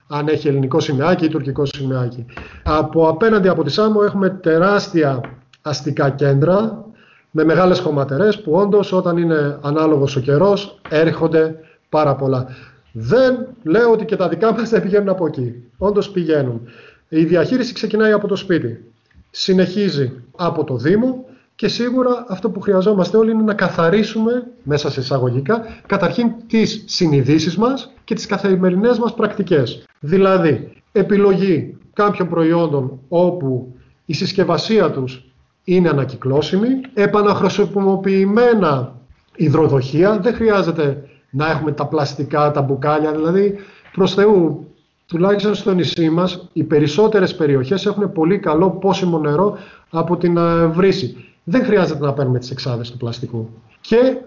αν 0.08 0.28
έχει 0.28 0.48
ελληνικό 0.48 0.80
σημαίακι 0.80 1.26
ή 1.26 1.30
τουρκικό 1.30 1.66
σημαίακι. 1.66 2.26
Από 2.64 3.08
απέναντι 3.08 3.48
από 3.48 3.64
τη 3.64 3.72
Σάμο 3.72 4.02
έχουμε 4.06 4.30
τεράστια 4.30 5.22
αστικά 5.62 6.10
κέντρα 6.10 6.86
με 7.32 7.44
μεγάλες 7.44 7.80
χωματερές 7.80 8.42
που 8.42 8.52
όντως 8.52 8.92
όταν 8.92 9.18
είναι 9.18 9.58
ανάλογος 9.62 10.16
ο 10.16 10.20
καιρός 10.20 10.80
έρχονται 10.90 11.56
πάρα 11.90 12.16
πολλά. 12.16 12.48
Δεν 12.92 13.48
λέω 13.64 13.92
ότι 13.92 14.06
και 14.06 14.16
τα 14.16 14.28
δικά 14.28 14.54
μας 14.54 14.70
δεν 14.70 14.82
πηγαίνουν 14.82 15.10
από 15.10 15.26
εκεί. 15.26 15.64
Όντως 15.78 16.10
πηγαίνουν. 16.10 16.62
Η 17.10 17.24
διαχείριση 17.24 17.74
ξεκινάει 17.74 18.12
από 18.12 18.28
το 18.28 18.36
σπίτι. 18.36 18.92
Συνεχίζει 19.30 20.14
από 20.36 20.64
το 20.64 20.78
Δήμο 20.78 21.26
και 21.56 21.68
σίγουρα 21.68 22.26
αυτό 22.28 22.50
που 22.50 22.60
χρειαζόμαστε 22.60 23.18
όλοι 23.18 23.32
είναι 23.32 23.44
να 23.44 23.54
καθαρίσουμε, 23.54 24.48
μέσα 24.64 24.92
σε 24.92 25.00
εισαγωγικά, 25.00 25.66
καταρχήν 25.86 26.32
τις 26.48 26.84
συνειδήσεις 26.86 27.58
μας 27.58 27.94
και 28.04 28.16
τις 28.16 28.26
καθημερινές 28.26 29.00
μας 29.00 29.14
πρακτικές. 29.14 29.86
Δηλαδή, 30.00 30.72
επιλογή 30.92 31.78
κάποιων 31.94 32.30
προϊόντων 32.30 33.00
όπου 33.08 33.76
η 34.06 34.14
συσκευασία 34.14 34.92
τους 34.92 35.32
είναι 35.64 35.90
ανακυκλώσιμη, 35.90 36.70
επαναχρησιμοποιημένα 36.94 38.96
υδροδοχεία, 39.36 40.20
δεν 40.20 40.34
χρειάζεται 40.34 41.10
να 41.30 41.50
έχουμε 41.50 41.72
τα 41.72 41.86
πλαστικά, 41.86 42.52
τα 42.52 42.62
μπουκάλια, 42.62 43.12
δηλαδή 43.12 43.56
προς 43.92 44.14
Θεού, 44.14 44.68
τουλάχιστον 45.06 45.56
στο 45.56 45.74
νησί 45.74 46.10
μας, 46.10 46.50
οι 46.54 46.64
περισσότερες 46.64 47.36
περιοχές 47.36 47.86
έχουν 47.86 48.12
πολύ 48.12 48.40
καλό 48.40 48.70
πόσιμο 48.70 49.20
νερό 49.20 49.58
από 49.90 50.18
την 50.18 50.38
ε, 50.38 50.66
βρύση 50.66 51.28
δεν 51.50 51.64
χρειάζεται 51.64 52.06
να 52.06 52.14
παίρνουμε 52.14 52.40
τις 52.40 52.52
εξάδες 52.52 52.92
του 52.92 52.98
πλαστικού. 52.98 53.50
Και 53.82 54.18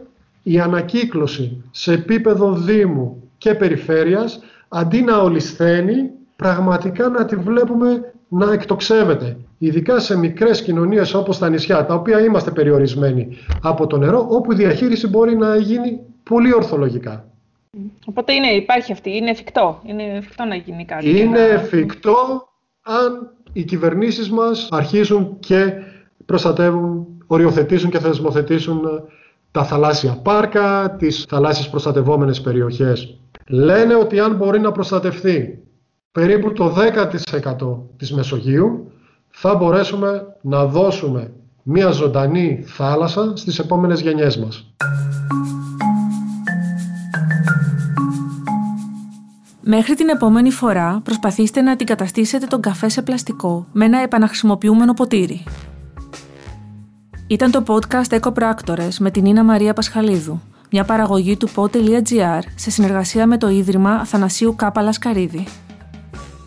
η 0.42 0.60
ανακύκλωση 0.60 1.64
σε 1.70 1.92
επίπεδο 1.92 2.52
Δήμου 2.52 3.22
και 3.38 3.54
περιφέρειας, 3.54 4.40
αντί 4.68 5.02
να 5.02 5.16
ολισθαίνει, 5.16 6.10
πραγματικά 6.36 7.08
να 7.08 7.24
τη 7.24 7.36
βλέπουμε 7.36 8.12
να 8.28 8.52
εκτοξεύεται. 8.52 9.36
Ειδικά 9.58 10.00
σε 10.00 10.18
μικρές 10.18 10.62
κοινωνίες 10.62 11.14
όπως 11.14 11.38
τα 11.38 11.48
νησιά, 11.48 11.86
τα 11.86 11.94
οποία 11.94 12.20
είμαστε 12.20 12.50
περιορισμένοι 12.50 13.28
από 13.62 13.86
το 13.86 13.96
νερό, 13.96 14.26
όπου 14.30 14.52
η 14.52 14.54
διαχείριση 14.54 15.08
μπορεί 15.08 15.36
να 15.36 15.56
γίνει 15.56 16.00
πολύ 16.30 16.54
ορθολογικά. 16.54 17.24
Οπότε 18.06 18.32
είναι, 18.32 18.46
υπάρχει 18.46 18.92
αυτή, 18.92 19.16
είναι 19.16 19.30
εφικτό, 19.30 19.80
είναι 19.84 20.02
εφικτό 20.02 20.44
να 20.44 20.54
γίνει 20.54 20.84
κάτι. 20.84 21.20
Είναι 21.20 21.40
εφικτό 21.40 22.48
αν 22.82 23.34
οι 23.52 23.62
κυβερνήσεις 23.62 24.30
μας 24.30 24.68
αρχίσουν 24.70 25.36
και 25.38 25.72
προστατεύουν, 26.26 27.06
οριοθετήσουν 27.26 27.90
και 27.90 27.98
θεσμοθετήσουν 27.98 28.84
ε, 28.84 28.88
τα 29.50 29.64
θαλάσσια 29.64 30.20
πάρκα, 30.22 30.96
τις 30.98 31.24
θαλάσσιες 31.28 31.68
προστατευόμενες 31.68 32.40
περιοχές. 32.40 33.18
Λένε 33.48 33.94
ότι 33.94 34.20
αν 34.20 34.36
μπορεί 34.36 34.60
να 34.60 34.72
προστατευτεί 34.72 35.62
περίπου 36.12 36.52
το 36.52 36.74
10% 36.76 37.78
της 37.96 38.12
Μεσογείου, 38.12 38.92
θα 39.28 39.54
μπορέσουμε 39.54 40.36
να 40.40 40.64
δώσουμε 40.64 41.32
μια 41.62 41.90
ζωντανή 41.90 42.62
θάλασσα 42.66 43.32
στις 43.36 43.58
επόμενες 43.58 44.00
γενιές 44.00 44.36
μας. 44.36 44.74
Μέχρι 49.62 49.94
την 49.94 50.09
επόμενη 50.09 50.51
φορά 50.51 51.01
προσπαθήστε 51.05 51.61
να 51.61 51.73
αντικαταστήσετε 51.73 52.46
τον 52.46 52.61
καφέ 52.61 52.88
σε 52.88 53.03
πλαστικό 53.03 53.66
με 53.73 53.85
ένα 53.85 53.99
επαναχρησιμοποιούμενο 53.99 54.92
ποτήρι. 54.92 55.44
Ήταν 57.27 57.51
το 57.51 57.62
podcast 57.66 58.12
Εκοπράκτορες 58.12 58.99
με 58.99 59.11
την 59.11 59.25
Ίνα 59.25 59.44
Μαρία 59.44 59.73
Πασχαλίδου, 59.73 60.40
μια 60.70 60.85
παραγωγή 60.85 61.37
του 61.37 61.49
pod.gr 61.55 62.40
σε 62.55 62.70
συνεργασία 62.70 63.27
με 63.27 63.38
το 63.38 63.49
Ίδρυμα 63.49 63.90
Αθανασίου 63.90 64.55
Κάπα 64.57 64.83
Λασκαρίδη. 64.83 65.46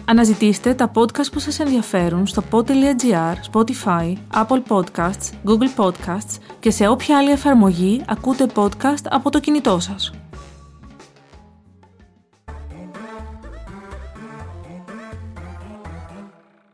Αναζητήστε 0.06 0.73
τα 0.73 0.91
podcast 0.93 1.32
που 1.32 1.39
σας 1.39 1.60
ενδιαφέρουν 1.60 2.28
στο 2.28 2.43
pod.gr, 2.52 3.36
Spotify, 3.52 4.13
Apple 4.34 4.62
Podcasts, 4.67 5.30
Google 5.45 5.84
Podcasts 5.84 6.38
και 6.60 6.71
σε 6.71 6.88
όποια 6.88 7.17
άλλη 7.17 7.32
εφαρμογή 7.32 8.04
ακούτε 8.08 8.45
podcast 8.56 9.06
από 9.10 9.30
το 9.30 9.39
κινητό 9.39 9.80
σας. 9.80 10.12